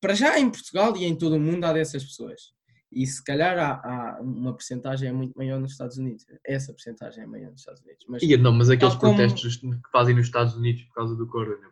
[0.00, 2.56] para já em Portugal e em todo o mundo, há dessas pessoas.
[2.90, 6.24] E se calhar há, há uma porcentagem é muito maior nos Estados Unidos.
[6.44, 8.06] Essa porcentagem é maior nos Estados Unidos.
[8.08, 11.26] Mas Ia, não, mas aqueles como- protestos que fazem nos Estados Unidos por causa do
[11.26, 11.68] corona.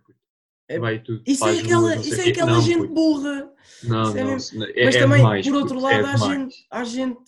[0.68, 1.22] É- Vai tudo.
[1.26, 2.94] isso é aquela, sei isso é aquela Não, gente puto.
[2.94, 3.52] burra.
[3.84, 4.30] Não, é não.
[4.30, 7.20] é- Mas é também, demais, por outro lado, é há, gente, há gente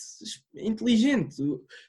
[0.57, 1.37] inteligente.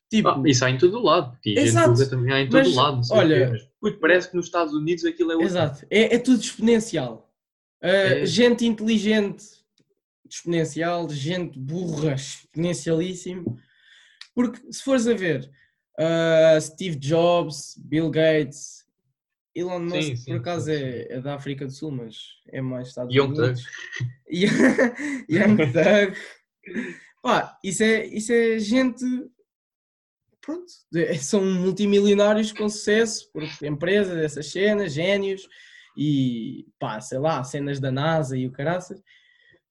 [0.10, 1.38] Tipo, Ah, isso há em todo lado.
[1.46, 1.92] E gente Exato.
[1.94, 3.02] burra também há em todo Mas, lado.
[3.12, 5.48] Olha- mas, puto, parece que nos Estados Unidos aquilo é outro.
[5.50, 7.32] Exato, é, é tudo exponencial.
[7.82, 8.26] Uh, É.
[8.26, 9.44] Gente inteligente,
[10.30, 13.58] exponencial, gente burra, exponencialíssimo.
[14.36, 15.50] Porque se fores a ver,
[15.98, 18.79] uh, Steve Jobs, Bill Gates,
[19.56, 22.62] Elon Musk, Sim, sim, por acaso sim, é, é da África do Sul, mas é
[22.62, 23.64] mais Estados Young Unidos.
[25.30, 26.16] Young Thug.
[27.22, 29.04] Pá, isso é, isso é gente.
[30.42, 30.66] Pronto,
[31.20, 35.48] são multimilionários com sucesso, por empresas, essas cenas, génios,
[35.98, 39.02] e pá, sei lá, cenas da NASA e o caraças.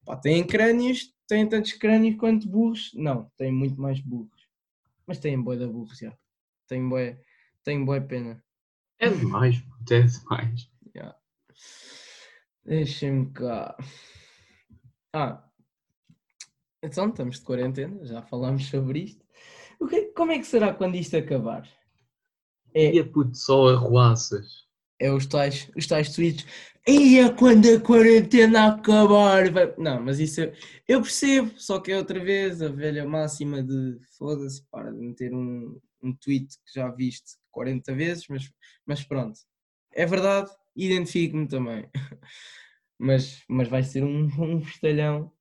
[0.05, 2.93] Pá, têm crânios, têm tantos crânios quanto burros.
[2.95, 4.47] Não, têm muito mais burros.
[5.07, 6.17] Mas têm boi da burros, já.
[6.67, 7.19] Têm boi,
[7.65, 8.43] têm boi pena.
[8.99, 10.69] É demais, puto, é demais.
[12.65, 13.77] Deixa-me cá.
[15.15, 15.43] Ah,
[16.83, 19.25] então estamos de quarentena, já falámos sobre isto.
[19.81, 21.67] O que, como é que será quando isto acabar?
[22.75, 24.67] É, E a puto, só arruaças.
[25.01, 26.45] é os tais, os tais tweets.
[26.87, 29.51] E é quando a quarentena acabar.
[29.51, 30.53] vai-" Não, mas isso eu,
[30.87, 35.33] eu percebo, só que é outra vez a velha máxima de foda-se, para de meter
[35.33, 38.53] um, um tweet que já viste 40 vezes, mas,
[38.87, 39.39] mas pronto.
[39.93, 41.89] É verdade, identifico-me também.
[43.01, 45.33] Mas, mas vai ser um, um festalhão.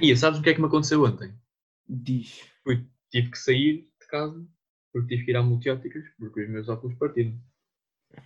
[0.00, 1.38] E sabes o que é que me aconteceu ontem?
[1.86, 2.48] Diz.
[3.10, 4.42] Tive que sair de casa
[4.90, 7.38] porque tive que ir à multióticas porque os meus óculos partiram.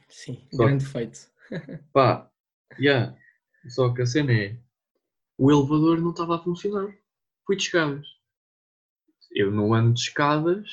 [0.09, 1.29] Sim, Só- grande feito.
[1.93, 2.31] Pá,
[2.79, 3.19] yeah.
[3.69, 4.57] só que a cena é
[5.37, 6.95] o elevador não estava a funcionar.
[7.45, 8.07] Fui de escadas.
[9.33, 10.69] Eu não ando de escadas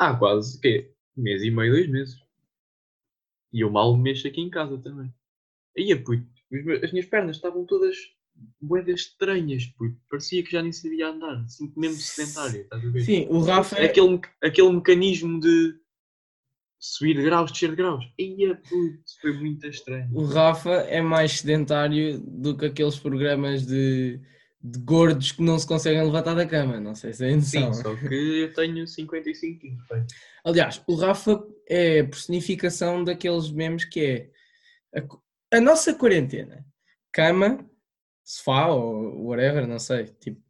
[0.00, 0.90] há quase quê?
[1.16, 2.16] mês e meio, dois meses.
[3.52, 5.12] E eu mal mexo aqui em casa também.
[5.76, 7.96] Aí, puto, os meus- as minhas pernas estavam todas
[8.60, 9.96] boedas estranhas, puto.
[10.08, 11.46] Parecia que já nem sabia andar.
[11.48, 13.00] Sinto mesmo sedentário, estás a ver?
[13.02, 13.84] Sim, o Rafa é.
[13.86, 15.78] aquele, aquele mecanismo de
[16.78, 18.04] subir graus, descer de graus.
[18.18, 20.08] Ia, putz, foi muito estranho.
[20.14, 24.18] O Rafa é mais sedentário do que aqueles programas de,
[24.62, 26.78] de gordos que não se conseguem levantar da cama.
[26.78, 27.72] Não sei se é noção.
[27.72, 29.82] Sim, só que eu tenho 55 quilos.
[30.44, 34.30] Aliás, o Rafa é a personificação daqueles memes que é
[34.98, 36.64] a, a nossa quarentena,
[37.12, 37.64] cama,
[38.24, 40.40] sofá ou whatever, não sei, tipo,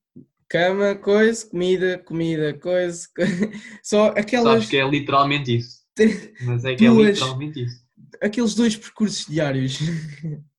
[0.49, 3.07] cama, coisa, comida, comida, coisa.
[3.15, 3.23] co-
[3.83, 5.81] Só aquelas, Sabes que é literalmente isso.
[6.43, 7.09] Mas é que é Duas.
[7.19, 7.85] literalmente isso.
[8.21, 9.79] aqueles dois percursos diários.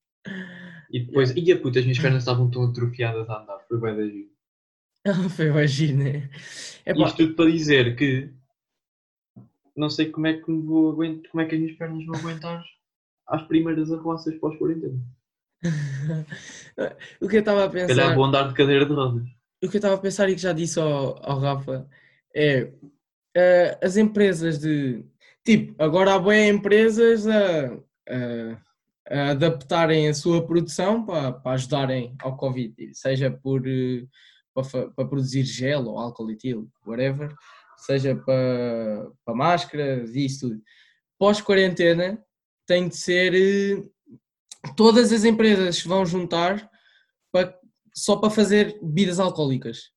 [0.92, 3.60] E depois, ia puta, as minhas pernas estavam tão atrofiadas a andar.
[3.68, 4.30] Foi bem da giro.
[5.06, 5.48] Ah, Foi
[5.94, 6.30] né?
[6.86, 8.30] Epá, Isto tudo para dizer que
[9.76, 12.16] não sei como é que me vou aguentar, como é que as minhas pernas vão
[12.16, 12.64] aguentar
[13.28, 15.00] às primeiras arruaças pós-quarentena.
[17.22, 19.28] o que eu estava a Se calhar pensar, vou andar de cadeira de rodas.
[19.64, 21.88] o que eu estava a pensar e que já disse ao, ao Rafa
[22.36, 22.72] é
[23.36, 25.06] eh, as empresas de
[25.44, 27.74] tipo, agora há boas empresas a,
[28.10, 28.71] a- a
[29.12, 34.06] adaptarem a sua produção para, para ajudarem ao Covid, seja por eh,
[34.54, 37.34] para, para produzir gel ou álcool etílico, whatever,
[37.78, 40.62] seja para, para máscaras e isso tudo.
[41.18, 42.24] Pós-quarentena
[42.66, 43.84] tem de ser eh,
[44.76, 46.70] todas as empresas vão juntar
[47.32, 47.58] para-
[47.94, 49.92] só para fazer bebidas alcoólicas.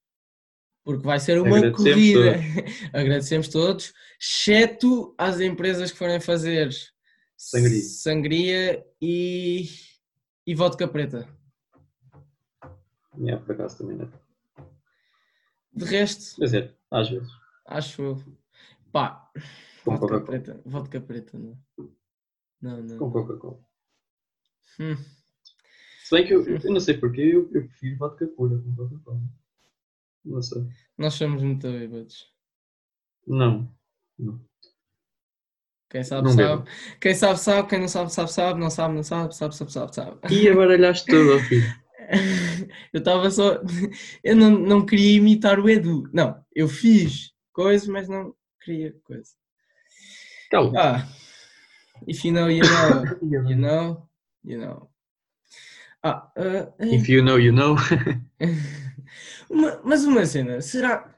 [0.84, 2.34] Porque vai ser uma Agradecemos corrida.
[2.92, 6.70] Agradecemos todos, exceto as empresas que forem fazer
[7.36, 7.82] Sangria.
[7.82, 9.68] sangria e,
[10.46, 11.28] e vodka preta.
[13.26, 14.10] É, por acaso também não.
[15.72, 17.28] De resto, Quer dizer, às vezes.
[17.66, 18.24] acho eu.
[18.92, 19.30] Pá,
[19.84, 20.62] Com vodka preta.
[20.64, 21.58] Vodka preta, não.
[22.60, 22.98] Não, não.
[22.98, 23.60] Com Coca-Cola.
[24.80, 24.96] Hum.
[26.04, 29.20] Se bem que eu, eu não sei porquê, eu, eu prefiro vodka pura com Coca-Cola.
[30.24, 30.62] Não sei.
[30.96, 32.32] Nós somos muito bêbados.
[33.26, 33.70] Não.
[34.18, 34.40] Não.
[35.94, 36.68] Quem sabe, Não sabe.
[37.00, 37.68] Quem sabe, sabe.
[37.68, 38.58] Quem não sabe, sabe, sabe.
[38.58, 39.32] Não sabe, não sabe.
[39.36, 40.18] Sabe, sabe, sabe, sabe.
[40.28, 41.60] E abaralhaste tudo ao fim.
[42.92, 43.62] Eu estava só.
[44.24, 46.10] Eu não, não queria imitar o Edu.
[46.12, 49.30] Não, eu fiz coisa, mas não queria coisa.
[50.50, 50.72] Calma.
[50.76, 51.08] Ah,
[52.08, 52.60] if you know, you
[53.22, 53.48] know.
[53.48, 54.08] You know,
[54.44, 54.90] you know.
[56.02, 57.76] Ah, ah, If you know, you know.
[59.48, 61.08] uma- mas uma cena, será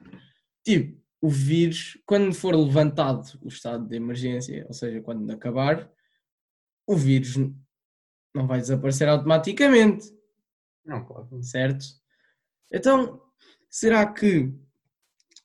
[0.63, 5.91] tipo o vírus, quando for levantado o estado de emergência, ou seja, quando acabar,
[6.85, 7.35] o vírus
[8.33, 10.15] não vai desaparecer automaticamente.
[10.85, 11.27] Não, claro.
[11.41, 11.85] certo?
[12.71, 13.21] Então,
[13.69, 14.53] será que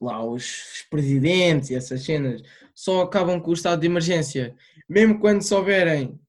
[0.00, 2.42] lá os, presidentes e essas cenas
[2.74, 4.54] só acabam com o estado de emergência,
[4.88, 6.20] mesmo quando souberem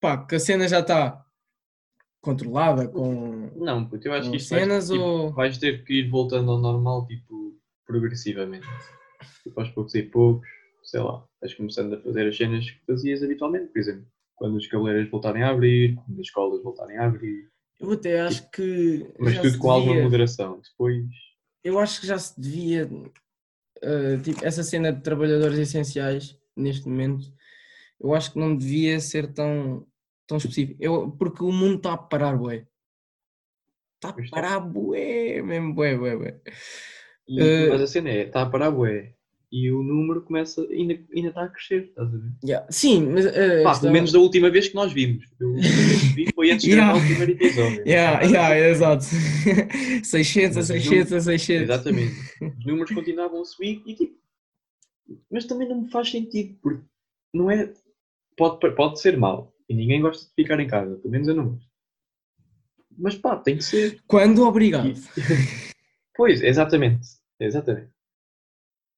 [0.00, 1.24] pá, que a cena já está
[2.20, 5.32] controlada com, Não, puto, eu acho que isto vais, cenas tipo, ou.
[5.32, 7.25] vais ter que ir voltando ao normal, tipo,
[7.86, 8.66] progressivamente.
[9.42, 10.48] Tipo, aos poucos e poucos,
[10.82, 14.66] sei lá, vais começando a fazer as cenas que fazias habitualmente, por exemplo, quando os
[14.66, 17.48] cabeleireiros voltarem a abrir, quando as escolas voltarem a abrir,
[17.80, 19.06] Eu até acho que.
[19.18, 20.60] mas tudo com alguma devia- moderação.
[20.60, 21.04] Depois,
[21.64, 22.86] Eu acho que já se devia.
[22.86, 27.26] uh, tipo, essa cena de trabalhadores essenciais, neste momento,
[28.00, 29.86] eu acho que não devia ser tão,
[30.26, 30.78] tão específico.
[30.82, 32.66] Eu, porque o mundo está a parar, bué.
[33.96, 36.40] Está a parar, bué, mesmo, bué, bué, bué.
[37.28, 39.12] E, Eh, mas a cena é, está a parar bué,
[39.50, 42.32] e o número começa, ainda, ainda está a crescer, estás a ver?
[42.44, 42.66] Yeah.
[42.70, 43.26] Sim, mas.
[43.26, 45.24] uh, Pá, pelo menos da última vez que nós vimos.
[45.40, 45.54] Eu,
[46.14, 46.92] vi foi antes de Yeah.
[46.92, 47.82] gravar o primeiro episódio.
[47.86, 49.04] Yeah, yeah, exato.
[50.02, 51.62] 600, Mas os 600, 600.
[51.70, 52.14] Exatamente.
[52.58, 54.16] Os números continuavam a subir e tipo.
[55.30, 56.82] Mas também não me faz sentido, porque
[57.32, 57.72] não é.
[58.36, 61.50] Pode, pode ser mau e ninguém gosta de ficar em casa, pelo menos eu não
[61.50, 61.66] gosto.
[62.98, 64.00] Mas pá, tem que ser.
[64.08, 64.92] Quando obrigado.
[66.16, 67.06] Pois, exatamente.
[67.40, 67.90] Exatamente.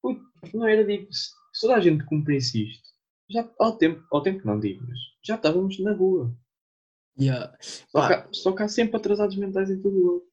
[0.01, 0.21] Puto,
[0.53, 1.11] não era tipo.
[1.13, 2.89] Se se toda a gente cumprisse isto,
[3.29, 6.33] já ao tempo, ao tempo que não digo, mas já estávamos na rua.
[7.19, 7.57] Yeah.
[7.59, 10.27] Só, que, há- só que há sempre atrasados mentais em todo o.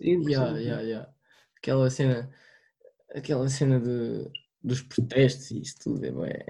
[0.00, 1.12] É Yeah, yeah, yeah.
[1.58, 2.30] Aquela cena,
[3.14, 4.30] aquela cena de,
[4.62, 6.46] dos protestos e isso tudo, é bué.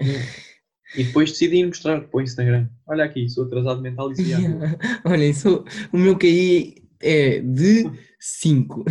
[0.95, 2.69] E depois decidi mostrar para o Instagram.
[2.87, 4.77] Olha aqui, sou atrasado mental e à rua.
[5.05, 7.83] Olhem, sou, o meu KI é de
[8.19, 8.85] 5.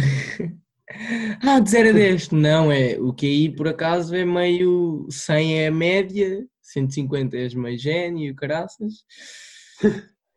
[1.42, 2.30] Ah, de 0 a 10.
[2.30, 2.98] Não, é.
[2.98, 9.04] O QI por acaso é meio 100 é a média, 150 és meio gênio, caraças.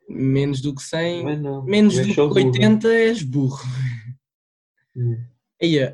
[0.09, 2.35] Menos do que 100, Mas não, menos do que burro.
[2.35, 3.63] 80 és burro.
[4.95, 5.17] Hum,
[5.61, 5.93] Eia.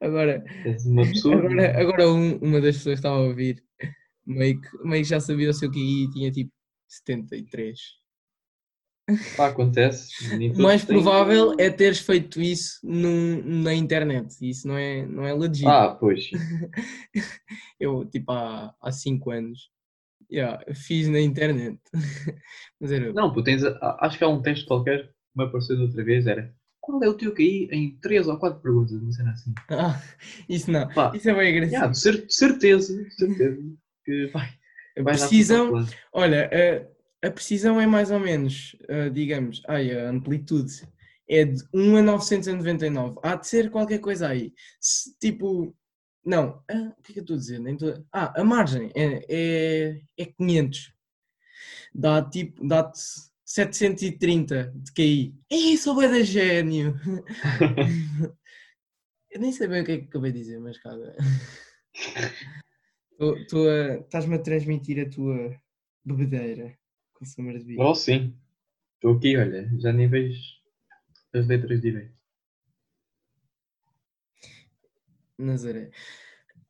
[0.00, 1.36] Agora, pessoa.
[1.36, 3.62] agora, agora um- uma das pessoas que estava a ouvir
[4.26, 6.52] meio que, meio que já sabia o seu QI e tinha tipo
[6.88, 7.78] 73.
[9.36, 10.08] Pá, acontece.
[10.54, 14.34] O mais provável é teres feito isso num- na internet.
[14.40, 15.66] Isso não é, não é legit.
[15.66, 16.30] Ah, pois.
[17.80, 19.70] Eu, tipo, há 5 anos,
[20.30, 21.80] yeah, fiz na internet.
[22.80, 23.12] Mas era.
[23.12, 23.62] Não, pô, tens.
[23.64, 26.26] Acho que há um teste qualquer que me apareceu da outra vez.
[26.26, 28.92] Era qual é o teu QI em 3 ou 4 perguntas?
[28.92, 29.52] Uma cena assim.
[29.70, 30.00] Ah,
[30.48, 30.88] isso não.
[30.88, 31.74] Pá, Isso é bem agressivo.
[31.74, 31.94] yeah,
[32.28, 33.62] certeza, certeza.
[34.04, 34.48] Que vai.
[35.70, 35.88] Plano.
[36.12, 40.72] olha, a, a precisão é mais ou menos, ah, digamos, ai, a amplitude
[41.28, 43.18] é de 1 a 999.
[43.22, 44.52] Há de ser qualquer coisa aí.
[44.80, 45.76] Se, tipo,
[46.24, 47.58] não, ah, o que é que eu estou a dizer?
[47.60, 50.92] Nem tô- Ah, a margem é, é, é 500.
[51.94, 52.98] Dá tipo, dá-te
[53.44, 55.34] 730 de QI.
[55.50, 56.94] Ei, sou bué da gênio!
[59.30, 61.14] Eu nem sei bem o que é que acabei de dizer, mas caga.
[63.18, 65.54] Tô- tô a- Estás-me a transmitir a tua
[66.04, 66.76] bebedeira
[67.20, 67.78] com Summer de.
[67.78, 68.34] Oh, sim.
[68.94, 70.40] Estou aqui, olha, já nem vejo
[71.34, 72.14] as letras direito.
[75.38, 75.90] Nazaré.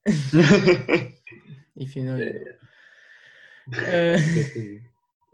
[1.77, 2.59] Enfim, não é.
[3.73, 4.17] Ah,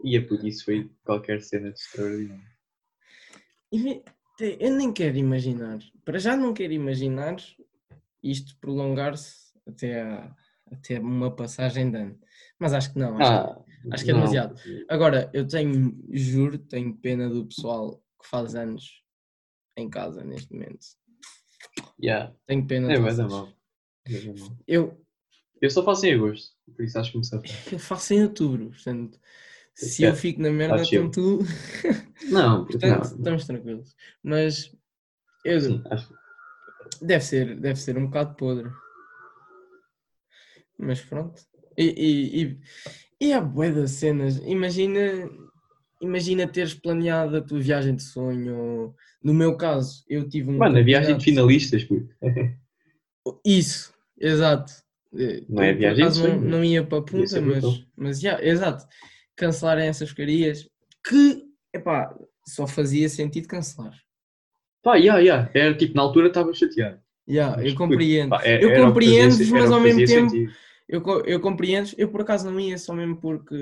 [0.03, 2.43] e é por isso foi qualquer cena de extraordinário.
[4.39, 7.35] Eu nem quero imaginar, para já não quero imaginar
[8.23, 10.35] isto prolongar-se até, a-
[10.71, 12.19] até uma passagem de ano.
[12.59, 13.17] Mas acho que não.
[13.17, 14.59] Acho, Ah, acho que é demasiado.
[14.89, 19.03] Agora, eu tenho, juro, tenho pena do pessoal que faz anos
[19.77, 20.85] em casa neste momento.
[22.01, 22.33] Yeah.
[22.45, 23.31] Tenho pena É, dar vocês.
[23.31, 23.53] mal.
[24.09, 24.57] Dar mal.
[24.67, 25.05] Eu,
[25.61, 27.43] Eu só faço em agosto, por isso acho que me safo.
[27.71, 29.19] eu faço em outubro, portanto,
[29.75, 31.39] se É, eu fico na merda, tá então tu.
[32.31, 33.17] Não, Portanto, não.
[33.17, 33.95] estamos tranquilos.
[34.23, 34.75] Mas
[35.45, 36.11] eu, Sim, acho
[37.01, 38.71] Deve ser, deve ser um bocado podre.
[40.77, 41.41] Mas pronto.
[41.77, 42.59] E, e, e,
[43.19, 44.37] e há bué de cenas.
[44.45, 44.99] Imagina,
[46.01, 48.93] imagina teres planeado a tua viagem de sonho.
[49.23, 50.57] No meu caso, eu tive um.
[50.57, 52.13] Mano, a viagem de finalistas, puto.
[53.45, 54.71] Isso, exato.
[55.49, 57.63] Não é viagem de acaso, não, sonho, não ia para a punta, mas,
[57.95, 58.85] mas já, exato.
[59.35, 60.67] Cancelarem essas porcarias
[61.07, 63.93] que, epá, só fazia sentido cancelar.
[64.83, 65.49] Pá, yeah, yeah.
[65.53, 66.99] Era tipo, na altura estava chateado.
[67.27, 68.29] Mas, eu compreendo.
[68.29, 70.51] pá, é- eu era o que compreendo, fazia- mas ao mesmo tempo sentido.
[70.87, 73.55] Eu, eu compreendo, eu por acaso não ia só mesmo porque,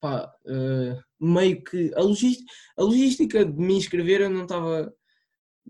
[0.00, 4.92] pá, eh, meio que a logística, a logística de me inscrever eu não estava,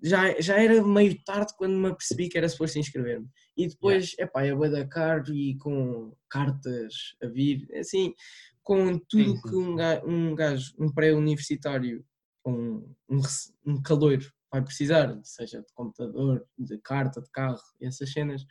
[0.00, 3.26] já, já era meio tarde quando me apercebi que era suposto inscrever-me.
[3.56, 8.14] E depois, é pá, é bué da caro e com cartas a vir, assim,
[8.62, 12.04] com tudo Sim, sim, que um gajo, um, gajo, um pré-universitário,
[12.46, 13.20] um, um,
[13.66, 18.44] um caloiro vai precisar, seja de computador, de carta, de carro, essas cenas,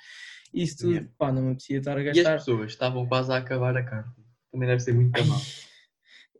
[0.51, 1.09] isso tudo, Yeah.
[1.17, 2.37] pá, não me apetecia estar a E as gastar.
[2.39, 4.11] pessoas estavam quase a acabar a carta.
[4.51, 5.39] Também deve ser muito mal.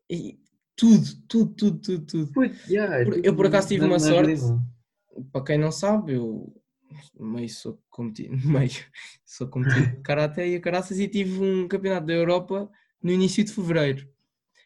[0.10, 0.40] e
[0.76, 2.32] tudo, tudo, tudo, tudo, tudo.
[2.34, 4.34] Puto, yeah, é eu por acaso tive uma sorte.
[5.32, 6.52] Para quem não sabe, eu
[7.20, 8.72] meio sou competido, meio
[9.24, 12.70] sou competido de Karate e a caraças e tive um campeonato da Europa
[13.02, 14.10] no início de Fevereiro.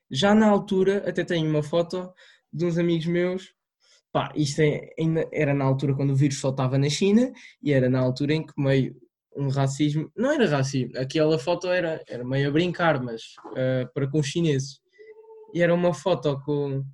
[0.09, 2.13] Já na altura, até tenho uma foto
[2.53, 3.53] de uns amigos meus,
[4.15, 4.93] pá, isto é-
[5.33, 8.45] era na altura quando o vírus só estava na China e era na altura em
[8.45, 8.95] que meio
[9.35, 14.09] um racismo, não era racismo, aquela foto era, era meio a brincar, mas ah, para
[14.09, 14.79] com os chineses.
[15.53, 16.85] E era uma foto com,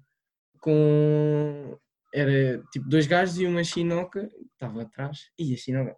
[0.60, 1.77] com
[2.12, 5.95] era tipo dois gajos e uma chinoca estava atrás e a chinoca.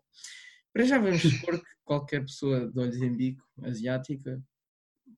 [0.74, 4.44] Para já vamos supor que qualquer pessoa de olhos em bico, asiática,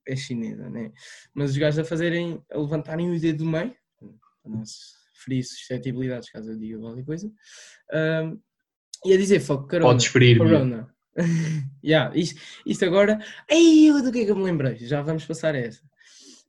[0.07, 0.91] é chinesa, né?
[1.33, 3.75] Mas os gajos a fazerem, a levantarem o dedo do meio,
[5.15, 7.31] ferir suscetibilidades, caso eu diga qualquer coisa,
[7.91, 8.37] ahm,
[9.03, 9.91] e a dizer, fuck, corona.
[9.91, 10.47] Podes ferir, meu.
[10.47, 10.95] corona.
[11.83, 14.77] yeah, isto, isto agora, ei, eu do que é que eu me lembrei?
[14.77, 15.81] Já vamos passar a essa.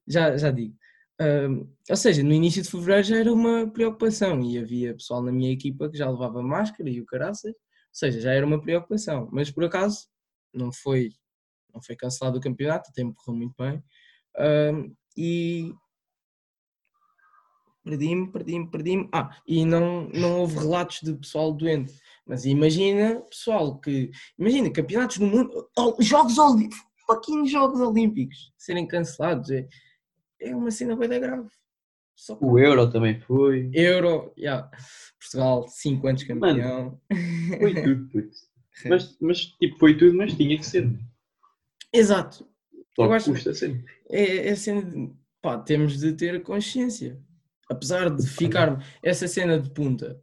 [0.07, 0.75] Já, já digo.
[1.19, 5.33] Ahm, ou seja, no início de fevereiro já era uma preocupação e havia pessoal na
[5.33, 9.29] minha equipa que já levava máscara e o caraças, ou seja, já era uma preocupação,
[9.33, 10.09] mas por acaso
[10.53, 11.11] não foi,
[11.73, 13.83] não foi cancelado o campeonato, até me correu muito bem.
[14.39, 15.73] Ahm, e
[17.87, 19.09] perdi-me, perdi-me, perdi-me.
[19.13, 21.95] Ah, e não, não houve relatos de pessoal doente.
[22.27, 24.11] Mas imagina, pessoal, que.
[24.37, 25.71] Imagina, campeonatos do mundo,
[26.01, 29.49] Jogos Olímpicos, fucking Jogos Olímpicos serem cancelados.
[29.51, 29.69] É,
[30.41, 31.49] é uma cena bem grave.
[32.17, 33.71] Só O Euro também foi.
[33.73, 34.69] Euro, yeah.
[35.21, 37.01] Portugal, 5 anos campeão.
[37.61, 38.37] Foi tudo, puto.
[38.89, 40.91] Mas, mas tipo, foi tudo, mas tinha que ser.
[41.93, 42.49] Exato.
[42.95, 43.85] Só que custa sempre.
[44.11, 47.21] É, é de, pá, temos de ter consciência.
[47.69, 50.21] Apesar de ficar essa cena de punta,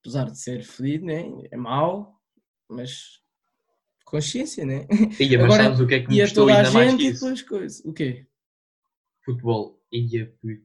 [0.00, 1.24] apesar de ser fedido, né?
[1.50, 2.14] é mau,
[2.68, 3.20] mas
[4.04, 4.86] consciência, né?
[5.18, 7.20] Ia, mas Agora, sabes o que é que me custou ainda mais que isso?
[7.24, 7.84] depois coisas.
[7.84, 8.26] O quê?
[9.24, 9.80] Futebol.
[9.92, 10.62] Ia, puto.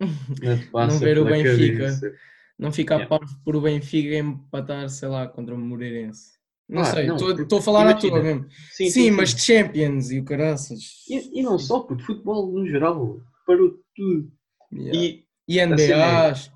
[0.42, 1.78] Não passa ver o Benfica.
[1.78, 2.12] cabeça.
[2.58, 3.18] Não ficar Yeah.
[3.18, 6.38] parvo por o Benfica empatar, sei lá, contra o Moreirense.
[6.68, 8.46] Não Ah, sei, não, estou porque a falar à toa mesmo.
[8.70, 10.78] Sim, Sim, mas de Champions e o caraças.
[11.08, 12.04] E, e não só, puto.
[12.04, 13.18] Futebol no geral.
[13.46, 14.30] Parou tudo.
[14.72, 14.98] Yeah.
[14.98, 16.52] E, E a cena NBAs.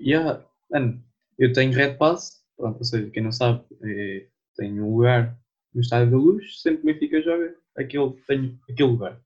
[0.00, 1.02] yeah, mano,
[1.38, 2.42] eu tenho Red Pass.
[2.56, 4.26] Pronto, ou seja, quem não sabe, é,
[4.56, 5.36] tenho um lugar
[5.74, 6.60] no Estádio da Luz.
[6.62, 9.20] Sempre que o Benfica joga, aquele, tenho aquele lugar.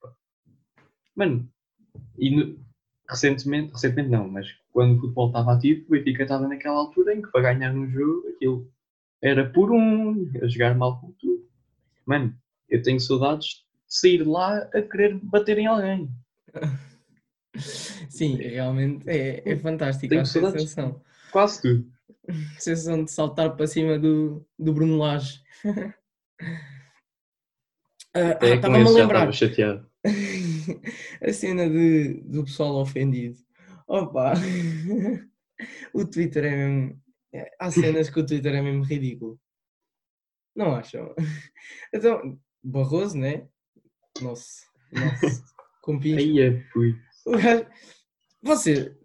[1.15, 1.49] Mano,
[2.19, 2.59] e no-
[3.09, 7.23] recentemente, recentemente não, mas quando o futebol estava ativo, o Benfica estava naquela altura em
[7.23, 8.71] que para ganhar um jogo, aquilo
[9.23, 11.47] era por um, a jogar mal com tudo.
[12.07, 12.35] Mano,
[12.69, 16.09] eu tenho saudades de sair lá a querer bater em alguém.
[17.59, 21.01] Sim, realmente é, é fantástica Tenho a sensação.
[21.31, 21.93] Quase tudo.
[22.29, 25.41] A sensação de saltar para cima do, do Bruno Lage.
[28.15, 29.33] Ah, com Estava-me a lembrar.
[29.33, 29.89] chateado.
[31.23, 33.37] a cena de, do pessoal ofendido.
[33.87, 34.33] Opa!
[35.93, 37.01] o Twitter é mesmo.
[37.33, 39.39] é- Há cenas que o Twitter é mesmo ridículo.
[40.57, 41.15] Não acham?
[41.95, 43.47] Então, Barroso, né?
[44.21, 45.45] Nosso, nosso
[45.83, 46.19] compinho.
[46.19, 46.97] Aí é, fui.
[48.43, 48.97] Você,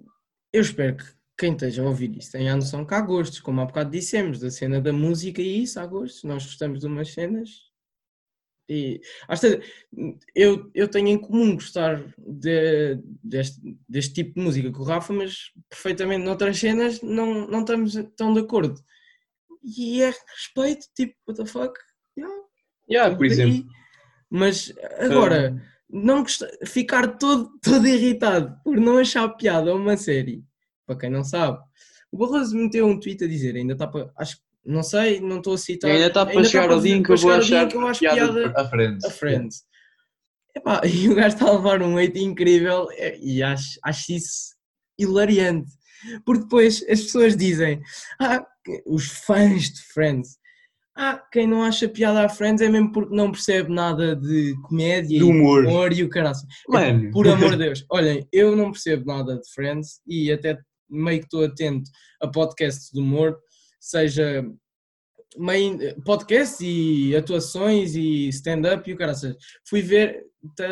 [0.52, 1.06] eu espero que
[1.38, 4.40] quem esteja a ouvir isso tenha a noção que há gostos, como há bocado dissemos,
[4.40, 6.24] da cena da música e isso, há gostos.
[6.24, 7.50] Nós gostamos de umas cenas
[8.70, 9.60] e vezes,
[10.34, 13.60] eu, eu tenho em comum gostar de- deste,
[13.90, 18.34] deste tipo de música com o Rafa, mas perfeitamente noutras cenas não, não estamos tão
[18.34, 18.82] de acordo.
[19.64, 21.78] E é respeito, tipo, what the fuck?
[22.18, 22.44] Yeah,
[22.90, 23.66] Yeah, por exemplo.
[24.30, 25.62] Mas agora,
[25.94, 30.44] não gosta- ficar todo, todo irritado por não achar piada a uma série,
[30.86, 31.60] para quem não sabe,
[32.12, 34.12] o Barroso meteu um tweet a dizer, ainda está para.
[34.18, 35.92] Acho que não sei, não estou a citar.
[35.92, 37.88] ainda está para ainda chegar para ao dia em que eu vou achar que eu
[37.88, 39.06] acho piada piada a Friends.
[39.06, 39.64] a Friends.
[40.56, 44.56] Epá, e o gajo está a levar um hate incrível é, e acho, acho isso
[44.98, 45.72] hilariante.
[46.26, 47.82] Porque depois as pessoas dizem,
[48.20, 48.46] ah,
[48.86, 50.38] os fãs de Friends,
[50.96, 55.20] ah, quem não acha piada a Friends é mesmo porque não percebe nada de comédia
[55.20, 55.66] Do e humor.
[55.66, 56.46] humor e o caraço.
[56.70, 60.58] Mano, Por amor de Deus, olhem, eu não percebo nada de Friends e até
[60.90, 61.90] meio que estou atento
[62.22, 63.38] a podcasts de humor,
[63.80, 64.46] seja
[66.06, 69.14] podcasts e atuações e stand-up e o cara
[69.68, 70.24] Fui ver,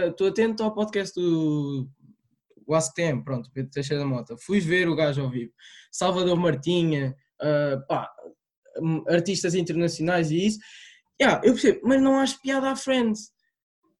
[0.07, 1.89] estou atento ao podcast do
[2.67, 4.38] o AskTM, pronto, Pedro Teixeira da Mota.
[4.38, 5.51] Fui ver o gajo ao vivo.
[5.91, 8.09] Salvador Martinha, ah, pá,
[9.07, 10.59] artistas internacionais e isso.
[11.22, 13.32] Yeah, eu percebo, mas não acho piada a Friends.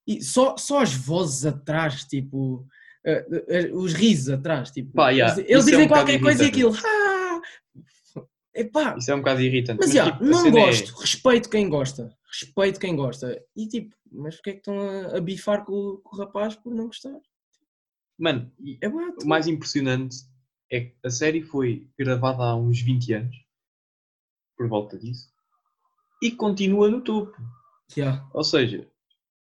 [0.08, 2.66] E só, só as vozes atrás, tipo,
[3.06, 6.44] ah, ah, os risos atrás, tipo, Pá, yeah, eles, é dizem um bocado qualquer coisa
[6.44, 6.88] e aquilo, irritante.
[6.88, 7.42] ah,
[8.56, 9.80] epá, Isso é um bocado irritante.
[9.82, 13.42] mas já, tipo, a não é- gosto, respeito quem gosta, respeito quem gosta.
[13.56, 16.56] E tipo, mas porquê é que estão a, a bifar com, o- com o rapaz
[16.56, 17.18] por não gostar?
[18.18, 18.52] Mano,
[18.82, 20.18] É o mais impressionante
[20.72, 23.36] é que a série foi gravada há uns 20 anos,
[24.62, 25.28] por volta disso,
[26.22, 27.36] e continua no topo.
[27.96, 28.24] Já.
[28.32, 28.88] Ou seja,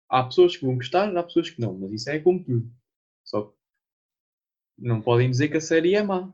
[0.09, 2.67] há pessoas que vão gostar, há pessoas que não, mas isso é como tudo.
[3.23, 3.53] Só que
[4.79, 6.27] não podem dizer que a série é má.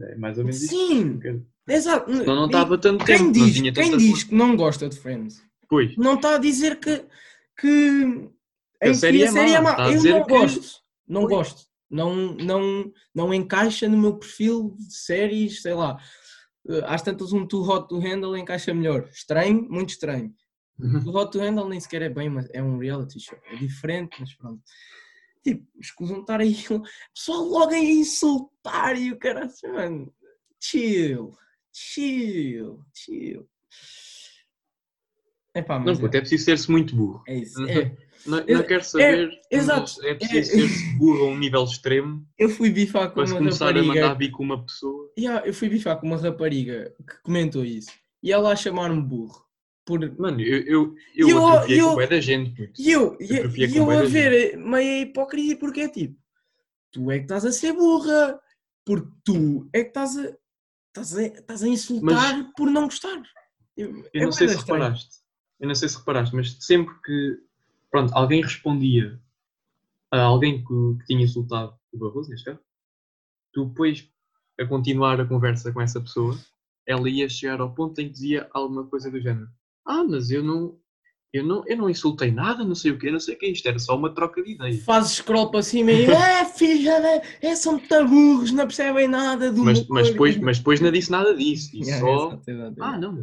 [0.00, 0.74] É mais ou menos isso.
[0.76, 1.20] Sim,
[1.68, 2.12] exato.
[2.12, 5.40] Senão não estava tanto quem tempo, diz, quem tanta diz que não gosta de Friends
[5.68, 6.98] Pois, não está a dizer que,
[7.60, 8.28] que,
[8.80, 9.30] Que a em série que é
[9.60, 11.32] má, a Eu não que- gosto, não Pois.
[11.48, 11.72] gosto.
[11.88, 15.98] Não, não, não encaixa no meu perfil de séries, sei lá.
[16.68, 19.08] Eh, Às tantas um Too Hot to Handle encaixa melhor.
[19.12, 20.34] Estranho, muito estranho.
[20.78, 23.38] O Hot to Handle nem sequer é bem, mas é um reality show.
[23.50, 24.60] É diferente, mas pronto.
[25.44, 26.54] Tipo, escusam estar aí.
[27.14, 30.12] Pessoal logo aí a insultar e o cara assim, mano.
[30.60, 31.36] Chill,
[31.72, 33.48] chill, chill.
[35.54, 37.22] Epá, não, mas puto, é, é preciso ser-se muito burro.
[37.28, 37.60] é isso.
[37.60, 37.68] Uhum.
[37.68, 37.96] É.
[38.26, 39.80] Não, É- não quero saber, exato.
[39.80, 43.36] mas é preciso É- ser-se burro a um nível extremo Eu fui bifar com uma
[43.36, 43.94] começar a rapariga.
[43.94, 45.12] mandar vir com uma pessoa.
[45.18, 47.90] Yeah, eu fui bifar com uma rapariga que comentou isso.
[48.22, 49.42] E ela a chamar-me burro.
[49.84, 49.98] Por...
[50.18, 52.80] Mano, eu, eu, eu, eu- atrofiei eu- com o pé da gente, puto.
[52.80, 53.24] E eu, e,
[53.64, 56.16] e com eu bué a ver meia hipocrisia, porque é tipo,
[56.92, 58.38] tu é que estás a ser burra,
[58.86, 60.32] porque tu é que estás a,
[60.88, 63.20] estás a, estás a insultar por não gostar.
[63.76, 64.82] Eu, Eu é não sei se estranho.
[64.84, 65.16] reparaste.
[65.58, 67.38] Eu não sei se reparaste, mas sempre que
[67.92, 69.20] pronto, alguém respondia
[70.10, 72.60] a alguém que, que tinha insultado o Barroso, neste caso,
[73.52, 74.08] tu depois
[74.58, 76.36] a continuar a conversa com essa pessoa,
[76.86, 79.48] ela ia chegar ao ponto em que dizia alguma coisa do género.
[79.86, 80.80] Ah, mas eu não,
[81.32, 83.66] eu não, eu não insultei nada, não sei o quê, não sei o que isto
[83.66, 84.82] era só uma troca de ideias.
[84.84, 89.64] Fazes scroll para cima e é filha, é, são muito burros, não percebem nada do
[89.64, 91.72] Mas, humor." mas, depois, mas depois não disse nada disso.
[91.72, 92.26] Disse Yeah, só.
[92.28, 93.16] exato, exato, Ah, não,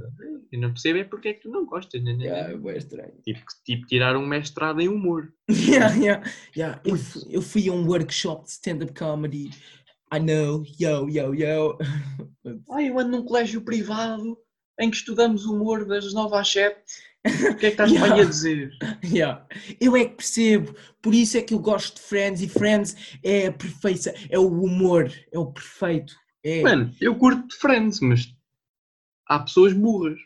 [0.52, 2.02] eu não percebo é porque é que tu não gostas.
[2.04, 2.26] né, né, né.
[2.26, 3.14] Yeah, é estranho.
[3.24, 5.32] Tipo, tipo, tirar um mestrado em humor.
[5.52, 6.82] Yeah, yeah, yeah.
[6.84, 9.52] Eu, fui, eu fui a um workshop de stand-up comedy.
[10.12, 11.78] I know, yo, yo, yo.
[12.72, 14.36] Ah, eu ando num colégio privado
[14.80, 16.76] em que estudamos humor das 9 às 7.
[17.26, 18.72] O que é que estás aí a dizer?
[19.04, 19.46] Yeah.
[19.80, 23.48] Eu é que percebo, por isso é que eu gosto de Friends e Friends é
[23.48, 26.16] a perfeição, é o humor, é o perfeito.
[26.44, 26.62] É.
[26.62, 28.34] Mano, eu curto de Friends, mas
[29.28, 30.18] há pessoas burras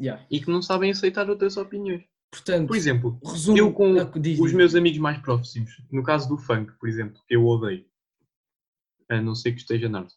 [0.00, 0.26] Yeah.
[0.30, 2.02] e que não sabem aceitar outras opiniões.
[2.32, 3.58] Portanto, Por exemplo, resumo.
[3.58, 7.46] eu com os meus amigos mais próximos, no caso do funk, por exemplo, que eu
[7.46, 7.84] odeio,
[9.10, 10.12] a não ser que esteja nardo.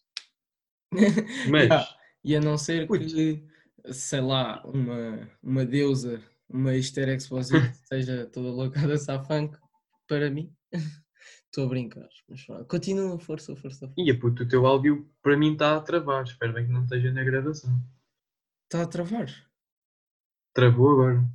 [1.51, 1.87] Mas, Yeah.
[2.23, 3.43] E a não ser que,
[3.91, 9.57] sei lá, uma, uma deusa, uma Esther Exposito esteja toda louca a dançar funk,
[10.07, 10.53] para mim,
[11.45, 12.07] estou a brincar.
[12.29, 13.91] Mas continua, força, força.
[13.97, 16.23] ia puto, o teu áudio para mim está a travar.
[16.23, 17.81] Espero bem que não esteja na gravação.
[18.65, 19.27] Está a travar.
[20.53, 21.27] Travou agora.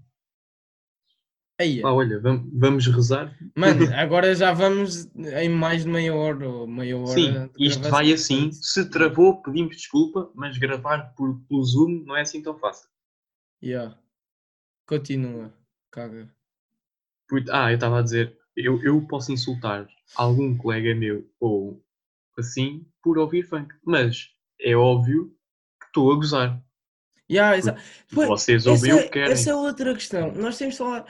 [1.60, 3.36] Aí, Ah, olha, vam- vamos rezar.
[3.54, 7.12] mano, agora já vamos em mais de meia hora ou meia hora.
[7.12, 8.50] Sim, isto vai assim.
[8.52, 12.88] Se travou, pedimos desculpa, mas gravar por, pelo Zoom não é assim tão fácil.
[13.62, 13.98] Yeah.
[14.86, 15.52] Continua,
[15.90, 16.32] caga.
[17.50, 19.86] Ah, eu estava a dizer, eu, eu posso insultar
[20.16, 21.84] algum colega meu ou
[22.38, 24.30] assim por ouvir funk, mas
[24.60, 25.26] é óbvio
[25.78, 26.62] que estou a gozar.
[27.30, 27.76] Yeah, exa-
[28.10, 29.32] Vocês ouvem o é- que querem.
[29.32, 30.32] essa é outra questão.
[30.32, 31.06] Nós temos de falar,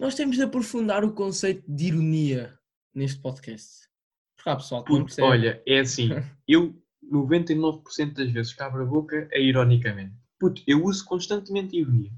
[0.00, 2.58] nós temos de aprofundar o conceito de ironia
[2.94, 3.88] neste podcast.
[4.36, 5.26] Porque há pessoal que não percebe.
[5.28, 6.10] olha, é assim,
[6.48, 6.74] eu
[7.10, 10.14] 99% das vezes que abro a boca é ironicamente.
[10.38, 12.10] Puto, eu uso constantemente ironia.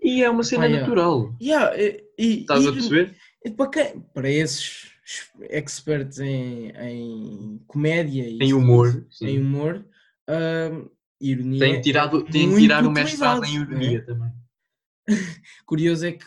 [0.00, 0.86] E é uma cena Ah, yeah.
[0.86, 1.36] natural.
[1.40, 3.16] Yeah, e, e- Estás a e- perceber?
[3.44, 4.90] e para, quem- para esses
[5.50, 9.84] experts em, em comédia e Em humor, em humor,
[10.28, 10.88] hum,
[11.20, 11.60] ironia.
[11.60, 13.68] Tem tirado, é tem muito tirar o mestrado em não é?
[13.70, 14.32] ironia também.
[15.66, 16.24] Curioso é que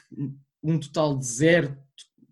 [0.63, 1.77] um total de zero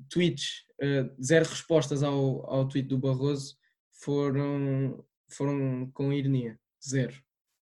[0.09, 3.57] tweets, eh, zero respostas ao, ao tweet do Barroso
[3.91, 6.59] foram, foram com ironia.
[6.86, 7.15] Zero.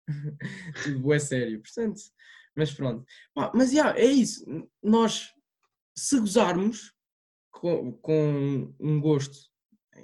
[0.84, 1.60] Tudo é sério.
[1.60, 2.00] Portanto,
[2.56, 3.04] mas pronto.
[3.54, 4.44] Mas é isso.
[4.82, 5.32] Nós,
[5.96, 6.94] se gozarmos
[7.50, 9.50] com, com um gosto,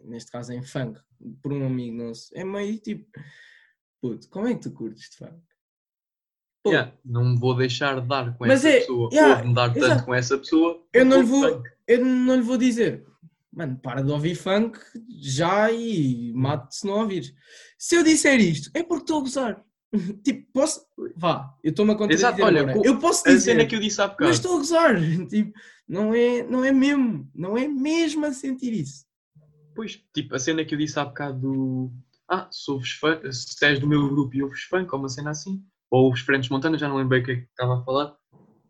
[0.04, 1.00] neste caso em funk,
[1.42, 3.10] por um amigo nosso, é meio tipo,
[4.00, 5.42] puto, como é que tu curtes de funk?
[6.62, 9.48] Pô, Yeah, não vou deixar de dar com Mas essa é- pessoa yeah, ou de
[9.48, 10.04] me dar tanto exato.
[10.04, 10.82] com essa pessoa.
[10.92, 11.68] Eu não lhe vou- funk.
[11.86, 13.06] eu não lhe vou dizer,
[13.52, 14.78] mano, para de ouvir funk
[15.20, 17.32] já e mate-te se não ouvires.
[17.78, 19.64] Se eu disser isto, é porque estou a gozar.
[20.24, 20.84] tipo, posso.
[21.16, 22.86] Vá, eu estou-me a contradizer Exato, olha, agora.
[22.86, 24.30] Eu posso A dizer, cena que eu disse há mas bocado.
[24.32, 24.96] estou a gozar.
[25.30, 25.52] Tipo,
[25.88, 29.06] não é, não é mesmo, não é mesmo a sentir isso.
[29.74, 31.92] Pois, tipo, a cena que eu disse há bocado do.
[32.28, 35.30] Ah, se ouves funk, se és do meu grupo e ouves funk, ou uma cena
[35.30, 35.62] assim.
[35.90, 38.16] Ou ouves Frentes Montana, já não lembrei o que é que estava a falar.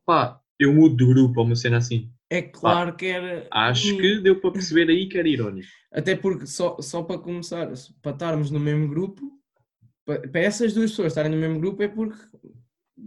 [0.04, 2.10] Pá, eu mudo de grupo, ou uma cena assim.
[2.30, 3.46] É claro que era.
[3.50, 5.68] Acho que deu para perceber aí que era irónico.
[5.92, 9.32] Até porque, só, só para começar, para estarmos no mesmo grupo,
[10.04, 12.18] para, para essas duas pessoas estarem no mesmo grupo, é porque,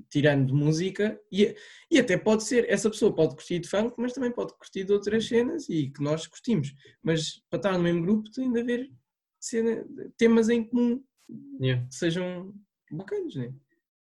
[0.09, 1.55] tirando de música, e,
[1.89, 4.93] e até pode ser, essa pessoa pode curtir de funk, mas também pode curtir de
[4.93, 6.73] outras cenas e que nós curtimos.
[7.03, 8.89] Mas para estar no mesmo grupo tem de haver
[9.39, 9.85] cena,
[10.17, 11.01] temas em comum
[11.61, 11.87] Yeah.
[11.87, 12.53] que sejam
[12.91, 13.53] bacanas, né?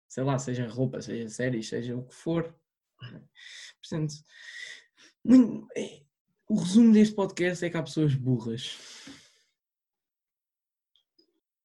[0.07, 2.55] Sei lá, seja roupa, seja séries, seja o que for.
[3.81, 4.13] Portanto,
[5.23, 6.01] muito- é-
[6.49, 8.75] o resumo deste podcast é que há pessoas burras.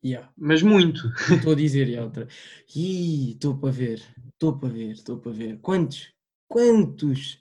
[0.05, 1.07] Yeah, Mas muito.
[1.33, 2.27] estou a dizer e outra.
[2.75, 5.59] Ih, estou para ver, estou para ver, estou para ver.
[5.61, 6.13] Quantos?
[6.49, 7.41] Quantos?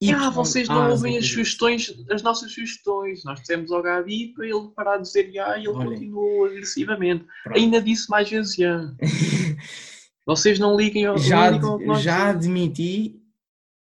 [0.00, 3.24] Y ah, vocês não As ouvem as sugestões, as nossas sugestões.
[3.24, 7.24] Nós dissemos ao Gabi para ele parar de dizer já e ele continuou agressivamente.
[7.44, 7.56] Pronto.
[7.56, 8.94] Ainda disse mais vezes já.
[10.26, 13.20] Vocês não liguem ao, já, não ligam ao que nós já admiti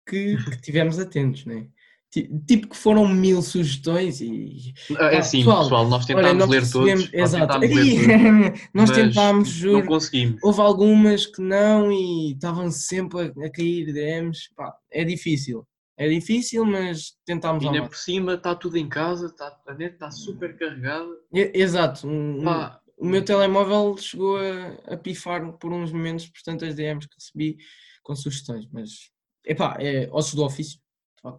[0.07, 1.67] que, que tivemos atentos, né?
[2.13, 6.39] Ti- Tipo que foram mil sugestões e Ah, É assim, pessoal, pessoal, nós olha, tentámos
[6.39, 7.11] nós ler todos.
[7.13, 7.61] Nós exato.
[7.61, 7.71] tentámos
[8.55, 10.41] todos, nós tentámos, Não juro, conseguimos.
[10.43, 14.51] houve algumas que não e estavam sempre a, a cair DMs.
[14.55, 15.67] Pá, é difícil,
[15.97, 20.11] é difícil, mas tentámos Ainda por cima está tudo em casa, está, a net está
[20.11, 21.09] super carregada.
[21.33, 26.75] Exato, um- Pá, o meu telemóvel chegou a, a pifar por uns momentos por tantas
[26.75, 27.57] DMs que recebi
[28.03, 29.11] com sugestões, mas
[29.45, 30.79] epá, é ossos do ofício.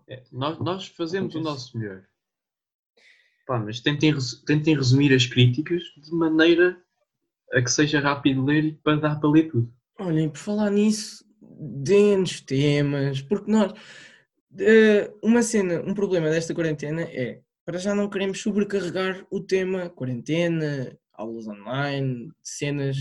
[0.08, 1.44] é, nós, nós fazemos o Acontece.
[1.44, 2.04] nosso melhor.
[3.48, 4.14] Pá, mas tentem,
[4.46, 6.82] tentem resumir as críticas de maneira
[7.54, 9.72] a que seja rápido ler e para dar para ler tudo.
[10.00, 13.72] Olhem, por falar nisso, deem-nos temas, porque nós.
[14.60, 19.90] eh, uma cena, um problema desta quarentena é para já não queremos sobrecarregar o tema
[19.90, 22.98] quarentena, aulas online, cenas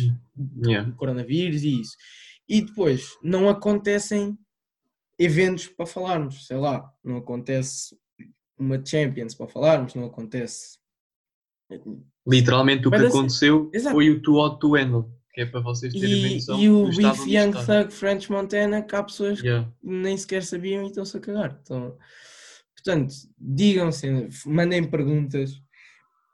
[0.64, 0.88] Yeah.
[0.90, 1.96] do coronavírus e isso.
[2.48, 4.36] E depois não acontecem
[5.18, 7.96] eventos para falarmos, sei lá, não acontece
[8.58, 10.78] uma Champions para falarmos, não acontece.
[12.26, 13.94] Literalmente o que Mas assim- aconteceu Exato.
[13.94, 16.86] foi o Too Hot to Handle, que é para vocês terem E, noção e o
[16.88, 17.52] Beef Young.
[17.52, 19.70] Thug French Montana, que há pessoas Yeah.
[19.82, 21.58] nem sequer sabiam e estão-se a cagar.
[21.62, 21.96] Então,
[22.74, 24.06] portanto, digam se
[24.46, 25.60] mandem perguntas,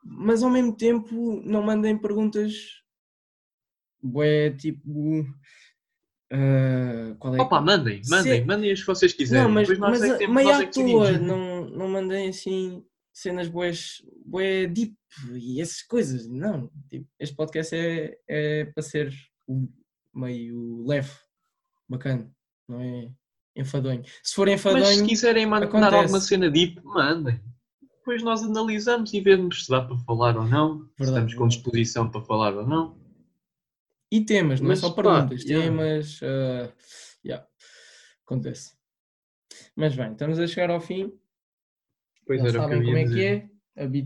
[0.02, 2.82] mas ao mesmo tempo não mandem perguntas
[4.02, 5.26] bué, tipo
[6.32, 9.44] ah, qual é Opa, mandem, mandem, Se- mandem as que vocês quiserem.
[9.44, 14.00] não, mas, mas é temos, meio à é toa, não, não mandem assim cenas boas,
[14.24, 14.94] bué deep
[15.32, 16.28] e essas coisas.
[16.28, 19.12] Não, tipo, este podcast é, é para ser
[20.14, 21.10] meio leve,
[21.88, 22.30] bacana,
[22.68, 23.10] não é
[23.56, 24.04] enfadonho.
[24.22, 24.84] Se for enfadonho.
[24.84, 25.94] Mas se quiserem mandar acontece.
[25.96, 27.40] alguma cena deep, mandem.
[28.00, 30.80] Depois nós analisamos e vemos se dá para falar ou não.
[30.80, 32.98] se Verdade, estamos com disposição para falar ou não.
[34.10, 35.64] E temas, não Mas, é só pá, perguntas, yeah.
[35.64, 36.20] temas.
[36.22, 36.72] ah,
[37.24, 37.46] yeah,
[38.24, 38.74] acontece.
[39.76, 41.12] Mas bem, estamos a chegar ao fim.
[42.26, 43.50] Pois Já era o que sabem como é que é.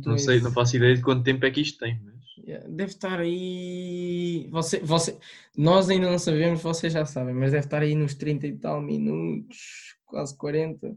[0.06, 2.14] Não sei, não faço ideia de quanto tempo é que isto tem, mas.
[2.46, 4.48] Yeah, Deve estar aí.
[4.50, 5.18] Você, você,
[5.56, 8.82] nós ainda não sabemos, vocês já sabem, mas deve estar aí nos 30 e tal
[8.82, 10.96] minutos, quase 40.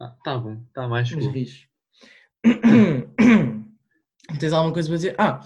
[0.00, 1.32] Ah, tá bom, está mais cool.
[4.38, 5.14] Tens alguma coisa para dizer?
[5.18, 5.40] Ah,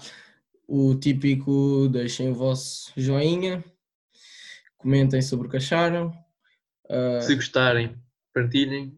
[0.67, 3.63] o típico, deixem o vosso joinha,
[4.77, 6.13] comentem sobre o que acharam,
[6.89, 7.95] ah, Se gostarem,
[8.33, 8.97] partilhem.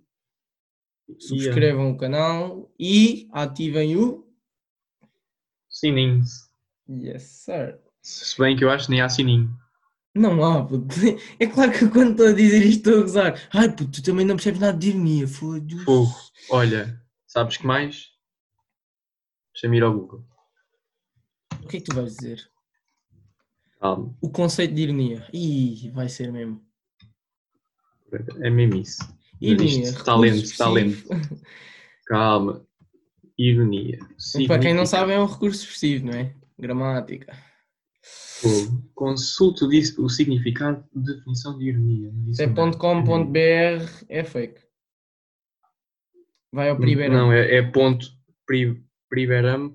[1.19, 4.25] Subscrevam o canal e ativem o
[5.81, 6.23] Sininho.
[6.87, 7.79] Yes, sir.
[8.01, 9.49] Se bem que eu acho que nem há sininho.
[10.13, 10.85] Não há, puto.
[11.39, 13.49] É claro que quando estou a dizer isto estou a gozar.
[13.51, 15.85] Ai, puto, tu também não percebes nada de ironia, foda-se.
[16.49, 17.00] Olha,
[17.31, 18.09] sabes que mais?
[19.53, 20.25] Deixa-me ir ao Google.
[21.63, 22.45] O que é que tu vais dizer?
[23.79, 25.25] Calma, O conceito de ironia.
[25.33, 26.61] Ih, vai ser mesmo.
[28.41, 29.01] é mesmo isso.
[29.39, 29.83] Ironia.
[29.83, 30.97] isto está lento, recurso está lento.
[30.97, 31.41] expressivo.
[32.05, 32.67] Calma.
[33.37, 33.99] Ironia.
[34.47, 36.35] Para quem não sabe, é um recurso expressivo, não é?
[36.59, 37.35] Gramática.
[38.03, 38.91] Fogo.
[38.93, 42.11] Consulte o, significado de definição de ironia.
[42.11, 42.77] no Se é dicionário.
[42.77, 44.70] .com.br é fake.
[46.51, 47.13] Vai ao Priveram.
[47.13, 48.07] Não, é, é ponto
[48.45, 49.69] pri, Priveram,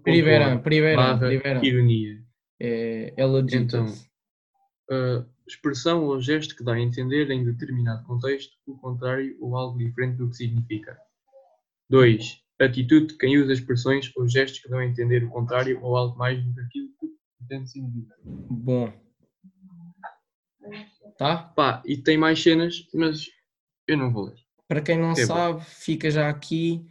[0.96, 1.64] barra Priveram.
[1.64, 2.22] ironia.
[2.60, 3.24] É, é.
[3.52, 3.86] Então,
[4.88, 9.76] Uh, expressão ou gesto que dá a entender em determinado contexto o contrário ou algo
[9.78, 10.96] diferente do que significa.
[11.90, 12.40] 2.
[12.60, 16.16] Atitude de quem usa expressões ou gestos que dão a entender o contrário ou algo
[16.16, 17.08] mais do que aquilo que
[17.38, 18.16] pretende significar.
[18.24, 18.92] Bom.
[21.18, 21.36] Tá?
[21.36, 23.26] Pá, e tem mais cenas, mas
[23.88, 24.45] eu não vou ler.
[24.68, 25.26] Para quem não É bom.
[25.26, 26.84] sabe, fica já aqui.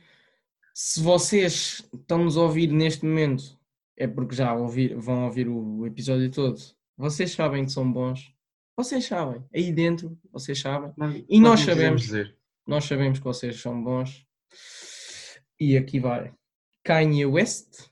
[0.74, 3.58] Se vocês estão-nos a ouvir neste momento,
[3.98, 6.58] é porque já ouvir, vão ouvir o episódio todo.
[6.98, 8.34] Vocês sabem que são bons.
[8.78, 9.44] Vocês sabem.
[9.54, 10.92] Aí dentro, vocês sabem.
[11.30, 12.02] E nós sabemos.
[12.02, 12.36] dizer.
[12.68, 14.26] Nós sabemos que vocês são bons.
[15.60, 16.34] E aqui vai.
[16.84, 17.90] Kanye West,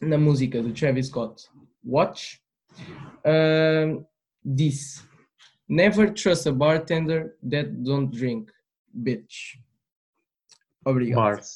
[0.00, 1.48] na música do Travis Scott,
[1.84, 2.40] Watch,
[3.24, 4.02] ah,
[4.44, 5.02] disse:
[5.68, 8.50] Never trust a bartender that don't drink,
[8.94, 9.58] bitch.
[10.84, 11.16] Obrigado.
[11.20, 11.48] Bars.